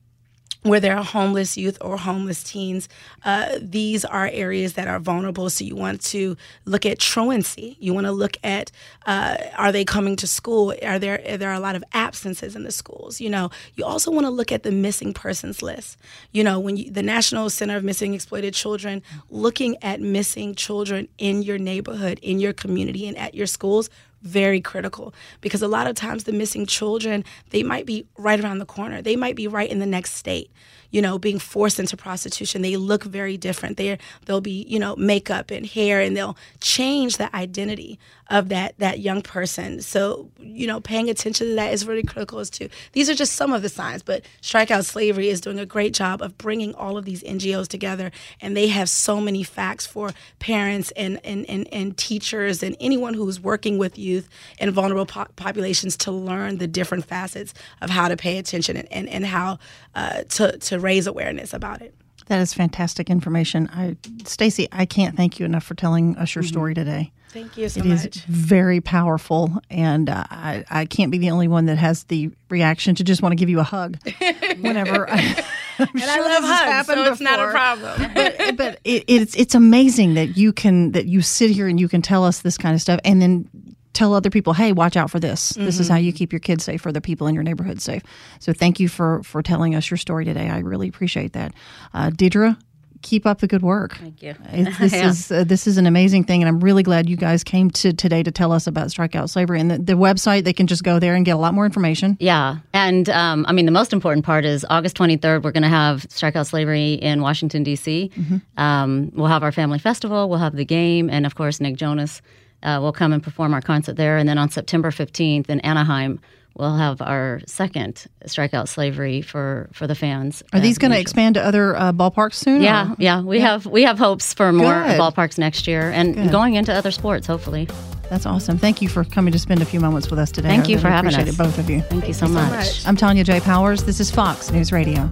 where 0.68 0.80
there 0.80 0.96
are 0.96 1.04
homeless 1.04 1.56
youth 1.56 1.78
or 1.80 1.96
homeless 1.96 2.42
teens, 2.42 2.88
uh, 3.24 3.58
these 3.60 4.04
are 4.04 4.28
areas 4.32 4.74
that 4.74 4.88
are 4.88 4.98
vulnerable. 4.98 5.48
So 5.50 5.64
you 5.64 5.76
want 5.76 6.00
to 6.02 6.36
look 6.64 6.84
at 6.86 6.98
truancy. 6.98 7.76
You 7.80 7.94
want 7.94 8.06
to 8.06 8.12
look 8.12 8.36
at 8.42 8.70
uh, 9.06 9.36
are 9.56 9.72
they 9.72 9.84
coming 9.84 10.16
to 10.16 10.26
school? 10.26 10.74
Are 10.82 10.98
there 10.98 11.20
are 11.26 11.36
there 11.36 11.52
a 11.52 11.60
lot 11.60 11.76
of 11.76 11.84
absences 11.92 12.56
in 12.56 12.64
the 12.64 12.72
schools? 12.72 13.20
You 13.20 13.30
know, 13.30 13.50
you 13.74 13.84
also 13.84 14.10
want 14.10 14.26
to 14.26 14.30
look 14.30 14.52
at 14.52 14.62
the 14.62 14.72
missing 14.72 15.14
persons 15.14 15.62
list. 15.62 15.98
You 16.32 16.44
know, 16.44 16.58
when 16.58 16.76
you, 16.76 16.90
the 16.90 17.02
National 17.02 17.50
Center 17.50 17.76
of 17.76 17.84
Missing 17.84 18.14
Exploited 18.14 18.54
Children 18.54 19.02
looking 19.30 19.76
at 19.82 20.00
missing 20.00 20.54
children 20.54 21.08
in 21.18 21.42
your 21.42 21.58
neighborhood, 21.58 22.18
in 22.22 22.40
your 22.40 22.52
community, 22.52 23.06
and 23.06 23.16
at 23.16 23.34
your 23.34 23.46
schools 23.46 23.88
very 24.22 24.60
critical 24.60 25.14
because 25.40 25.62
a 25.62 25.68
lot 25.68 25.86
of 25.86 25.94
times 25.94 26.24
the 26.24 26.32
missing 26.32 26.66
children 26.66 27.24
they 27.50 27.62
might 27.62 27.86
be 27.86 28.06
right 28.16 28.40
around 28.40 28.58
the 28.58 28.66
corner. 28.66 29.02
They 29.02 29.16
might 29.16 29.36
be 29.36 29.46
right 29.46 29.70
in 29.70 29.78
the 29.78 29.86
next 29.86 30.12
state 30.12 30.50
you 30.96 31.02
know, 31.02 31.18
being 31.18 31.38
forced 31.38 31.78
into 31.78 31.94
prostitution. 31.94 32.62
They 32.62 32.78
look 32.78 33.04
very 33.04 33.36
different. 33.36 33.76
They 33.76 33.98
they'll 34.24 34.40
be, 34.40 34.64
you 34.66 34.78
know, 34.78 34.96
makeup 34.96 35.50
and 35.50 35.66
hair, 35.66 36.00
and 36.00 36.16
they'll 36.16 36.38
change 36.62 37.18
the 37.18 37.36
identity 37.36 37.98
of 38.28 38.48
that 38.48 38.78
that 38.78 39.00
young 39.00 39.20
person. 39.20 39.82
So, 39.82 40.30
you 40.40 40.66
know, 40.66 40.80
paying 40.80 41.10
attention 41.10 41.48
to 41.48 41.54
that 41.56 41.74
is 41.74 41.86
really 41.86 42.02
critical 42.02 42.38
as 42.38 42.48
too. 42.48 42.70
These 42.92 43.10
are 43.10 43.14
just 43.14 43.34
some 43.34 43.52
of 43.52 43.60
the 43.60 43.68
signs, 43.68 44.02
but 44.02 44.24
Strikeout 44.40 44.86
Slavery 44.86 45.28
is 45.28 45.42
doing 45.42 45.58
a 45.58 45.66
great 45.66 45.92
job 45.92 46.22
of 46.22 46.38
bringing 46.38 46.74
all 46.74 46.96
of 46.96 47.04
these 47.04 47.22
NGOs 47.24 47.68
together, 47.68 48.10
and 48.40 48.56
they 48.56 48.68
have 48.68 48.88
so 48.88 49.20
many 49.20 49.42
facts 49.42 49.84
for 49.84 50.12
parents 50.38 50.92
and 50.92 51.20
and 51.24 51.44
and, 51.50 51.68
and 51.74 51.94
teachers 51.98 52.62
and 52.62 52.74
anyone 52.80 53.12
who's 53.12 53.38
working 53.38 53.76
with 53.76 53.98
youth 53.98 54.30
and 54.58 54.72
vulnerable 54.72 55.04
po- 55.04 55.26
populations 55.36 55.94
to 55.98 56.10
learn 56.10 56.56
the 56.56 56.66
different 56.66 57.04
facets 57.04 57.52
of 57.82 57.90
how 57.90 58.08
to 58.08 58.16
pay 58.16 58.38
attention 58.38 58.78
and, 58.78 58.90
and, 58.90 59.10
and 59.10 59.26
how 59.26 59.58
uh, 59.94 60.22
to, 60.24 60.56
to 60.58 60.78
raise 60.86 61.08
awareness 61.08 61.52
about 61.52 61.82
it. 61.82 61.92
That 62.26 62.40
is 62.40 62.54
fantastic 62.54 63.10
information. 63.10 63.68
I, 63.72 63.96
Stacy, 64.24 64.68
I 64.72 64.86
can't 64.86 65.16
thank 65.16 65.38
you 65.38 65.46
enough 65.46 65.64
for 65.64 65.74
telling 65.74 66.16
us 66.16 66.34
your 66.34 66.42
mm-hmm. 66.42 66.48
story 66.48 66.74
today. 66.74 67.12
Thank 67.30 67.56
you 67.56 67.68
so 67.68 67.80
it 67.80 67.86
much. 67.86 68.04
It 68.04 68.16
is 68.16 68.22
very 68.22 68.80
powerful, 68.80 69.58
and 69.68 70.08
uh, 70.08 70.24
I, 70.30 70.64
I 70.70 70.86
can't 70.86 71.10
be 71.10 71.18
the 71.18 71.30
only 71.30 71.48
one 71.48 71.66
that 71.66 71.76
has 71.76 72.04
the 72.04 72.30
reaction 72.48 72.94
to 72.94 73.04
just 73.04 73.20
want 73.20 73.32
to 73.32 73.36
give 73.36 73.50
you 73.50 73.60
a 73.60 73.64
hug 73.64 73.98
whenever. 74.60 75.10
I, 75.10 75.16
I'm 75.78 75.88
and 75.92 76.00
sure 76.00 76.10
I 76.10 76.20
love 76.20 76.44
hugs, 76.44 76.86
so 76.86 77.12
it's 77.12 77.20
not 77.20 77.38
a 77.38 77.50
problem. 77.50 78.10
but, 78.14 78.56
but 78.56 78.80
it, 78.84 79.04
it's 79.08 79.34
it's 79.34 79.54
amazing 79.54 80.14
that 80.14 80.36
you 80.36 80.52
can 80.52 80.92
that 80.92 81.04
you 81.06 81.20
sit 81.20 81.50
here 81.50 81.68
and 81.68 81.78
you 81.78 81.88
can 81.88 82.00
tell 82.00 82.24
us 82.24 82.40
this 82.40 82.56
kind 82.56 82.74
of 82.74 82.80
stuff, 82.80 82.98
and 83.04 83.20
then 83.20 83.50
tell 83.96 84.14
other 84.14 84.30
people, 84.30 84.52
hey, 84.52 84.72
watch 84.72 84.96
out 84.96 85.10
for 85.10 85.18
this. 85.18 85.52
Mm-hmm. 85.52 85.64
This 85.64 85.80
is 85.80 85.88
how 85.88 85.96
you 85.96 86.12
mm-hmm. 86.12 86.18
keep 86.18 86.32
your 86.32 86.40
kids 86.40 86.64
safe 86.64 86.84
or 86.84 86.92
the 86.92 87.00
people 87.00 87.26
in 87.26 87.34
your 87.34 87.44
neighborhood 87.44 87.80
safe. 87.80 88.02
So 88.38 88.52
thank 88.52 88.78
you 88.78 88.88
for 88.88 89.22
for 89.22 89.42
telling 89.42 89.74
us 89.74 89.90
your 89.90 89.98
story 89.98 90.24
today. 90.24 90.48
I 90.48 90.58
really 90.58 90.88
appreciate 90.88 91.32
that. 91.32 91.52
Uh, 91.94 92.10
Deidre, 92.10 92.56
keep 93.02 93.24
up 93.24 93.38
the 93.38 93.46
good 93.46 93.62
work. 93.62 93.96
Thank 93.96 94.22
you. 94.22 94.34
this 94.80 94.92
yeah. 94.92 95.08
is 95.08 95.32
uh, 95.32 95.44
this 95.44 95.66
is 95.66 95.78
an 95.78 95.86
amazing 95.86 96.24
thing, 96.24 96.42
and 96.42 96.48
I'm 96.48 96.60
really 96.60 96.82
glad 96.82 97.08
you 97.08 97.16
guys 97.16 97.44
came 97.44 97.70
to 97.70 97.92
today 97.92 98.22
to 98.22 98.30
tell 98.30 98.52
us 98.52 98.66
about 98.66 98.88
strikeout 98.88 99.30
slavery 99.30 99.60
and 99.60 99.70
the, 99.70 99.78
the 99.78 99.92
website. 99.94 100.44
They 100.44 100.52
can 100.52 100.66
just 100.66 100.82
go 100.82 100.98
there 100.98 101.14
and 101.14 101.24
get 101.24 101.32
a 101.32 101.38
lot 101.38 101.54
more 101.54 101.64
information. 101.64 102.16
Yeah, 102.20 102.58
and 102.74 103.08
um, 103.08 103.46
I 103.48 103.52
mean 103.52 103.64
the 103.64 103.72
most 103.72 103.92
important 103.92 104.26
part 104.26 104.44
is 104.44 104.66
August 104.68 104.96
23rd. 104.96 105.42
We're 105.42 105.52
going 105.52 105.62
to 105.62 105.68
have 105.68 106.02
strikeout 106.08 106.46
slavery 106.46 106.94
in 106.94 107.22
Washington 107.22 107.62
D.C. 107.62 108.10
Mm-hmm. 108.14 108.60
Um, 108.60 109.10
we'll 109.14 109.28
have 109.28 109.42
our 109.42 109.52
family 109.52 109.78
festival. 109.78 110.28
We'll 110.28 110.40
have 110.40 110.56
the 110.56 110.64
game, 110.64 111.08
and 111.08 111.24
of 111.24 111.34
course 111.34 111.60
Nick 111.60 111.76
Jonas 111.76 112.20
uh, 112.66 112.80
will 112.80 112.92
come 112.92 113.12
and 113.12 113.22
perform 113.22 113.54
our 113.54 113.62
concert 113.62 113.96
there. 113.96 114.18
And 114.18 114.28
then 114.28 114.36
on 114.36 114.50
September 114.50 114.90
15th 114.90 115.48
in 115.48 115.60
Anaheim, 115.60 116.20
we'll 116.56 116.76
have 116.76 117.00
our 117.00 117.40
second 117.46 118.06
strikeout 118.26 118.68
slavery 118.68 119.22
for 119.22 119.70
for 119.72 119.86
the 119.86 119.94
fans. 119.94 120.42
Are 120.52 120.60
these 120.60 120.76
going 120.76 120.90
to 120.90 121.00
expand 121.00 121.36
to 121.36 121.44
other 121.44 121.76
uh, 121.76 121.92
ballparks 121.92 122.34
soon? 122.34 122.62
Yeah, 122.62 122.92
or? 122.92 122.96
yeah. 122.98 123.22
We 123.22 123.38
yeah. 123.38 123.52
have 123.52 123.66
we 123.66 123.84
have 123.84 123.98
hopes 123.98 124.34
for 124.34 124.52
more 124.52 124.82
Good. 124.82 125.00
ballparks 125.00 125.38
next 125.38 125.66
year 125.66 125.90
and 125.90 126.14
Good. 126.14 126.30
going 126.30 126.54
into 126.54 126.74
other 126.74 126.90
sports, 126.90 127.26
hopefully. 127.26 127.68
That's 128.10 128.26
awesome. 128.26 128.56
Thank 128.58 128.82
you 128.82 128.88
for 128.88 129.02
coming 129.02 129.32
to 129.32 129.38
spend 129.38 129.62
a 129.62 129.64
few 129.64 129.80
moments 129.80 130.10
with 130.10 130.18
us 130.20 130.30
today. 130.30 130.48
Thank 130.48 130.68
you 130.68 130.76
really 130.76 130.82
for 130.82 130.88
having 130.90 131.14
us. 131.14 131.28
It, 131.28 131.36
both 131.36 131.58
of 131.58 131.68
you. 131.68 131.80
Thank, 131.80 132.02
Thank 132.02 132.08
you, 132.08 132.14
so, 132.14 132.26
you 132.26 132.32
much. 132.34 132.50
so 132.50 132.56
much. 132.56 132.86
I'm 132.86 132.96
Tonya 132.96 133.24
J. 133.24 133.40
Powers. 133.40 133.82
This 133.82 133.98
is 133.98 134.12
Fox 134.12 134.50
News 134.52 134.70
Radio. 134.70 135.10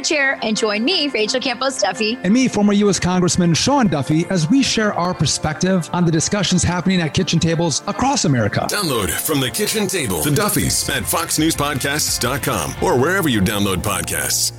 A 0.00 0.02
chair 0.02 0.38
and 0.42 0.56
join 0.56 0.84
me, 0.84 1.08
Rachel 1.08 1.40
Campos 1.40 1.80
Duffy. 1.80 2.18
And 2.24 2.32
me, 2.32 2.48
former 2.48 2.72
U.S. 2.72 2.98
Congressman 2.98 3.54
Sean 3.54 3.86
Duffy, 3.86 4.26
as 4.30 4.48
we 4.48 4.62
share 4.62 4.92
our 4.94 5.14
perspective 5.14 5.88
on 5.92 6.04
the 6.04 6.10
discussions 6.10 6.62
happening 6.62 7.00
at 7.00 7.14
kitchen 7.14 7.38
tables 7.38 7.82
across 7.86 8.24
America. 8.24 8.66
Download 8.68 9.10
from 9.10 9.40
the 9.40 9.50
kitchen 9.50 9.86
table 9.86 10.22
the 10.22 10.30
Duffys 10.30 10.88
at 10.90 11.02
foxnewspodcasts.com 11.04 12.74
or 12.82 12.98
wherever 12.98 13.28
you 13.28 13.40
download 13.40 13.76
podcasts. 13.76 14.52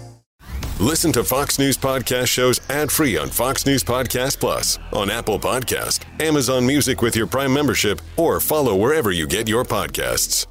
Listen 0.79 1.11
to 1.11 1.23
Fox 1.23 1.59
News 1.59 1.77
Podcast 1.77 2.27
shows 2.27 2.59
ad 2.69 2.91
free 2.91 3.15
on 3.15 3.29
Fox 3.29 3.67
News 3.67 3.83
Podcast 3.83 4.39
Plus, 4.39 4.79
on 4.93 5.11
Apple 5.11 5.39
Podcast, 5.39 6.03
Amazon 6.19 6.65
Music 6.65 7.03
with 7.03 7.15
your 7.15 7.27
Prime 7.27 7.53
membership, 7.53 8.01
or 8.17 8.39
follow 8.39 8.75
wherever 8.75 9.11
you 9.11 9.27
get 9.27 9.47
your 9.47 9.63
podcasts. 9.63 10.47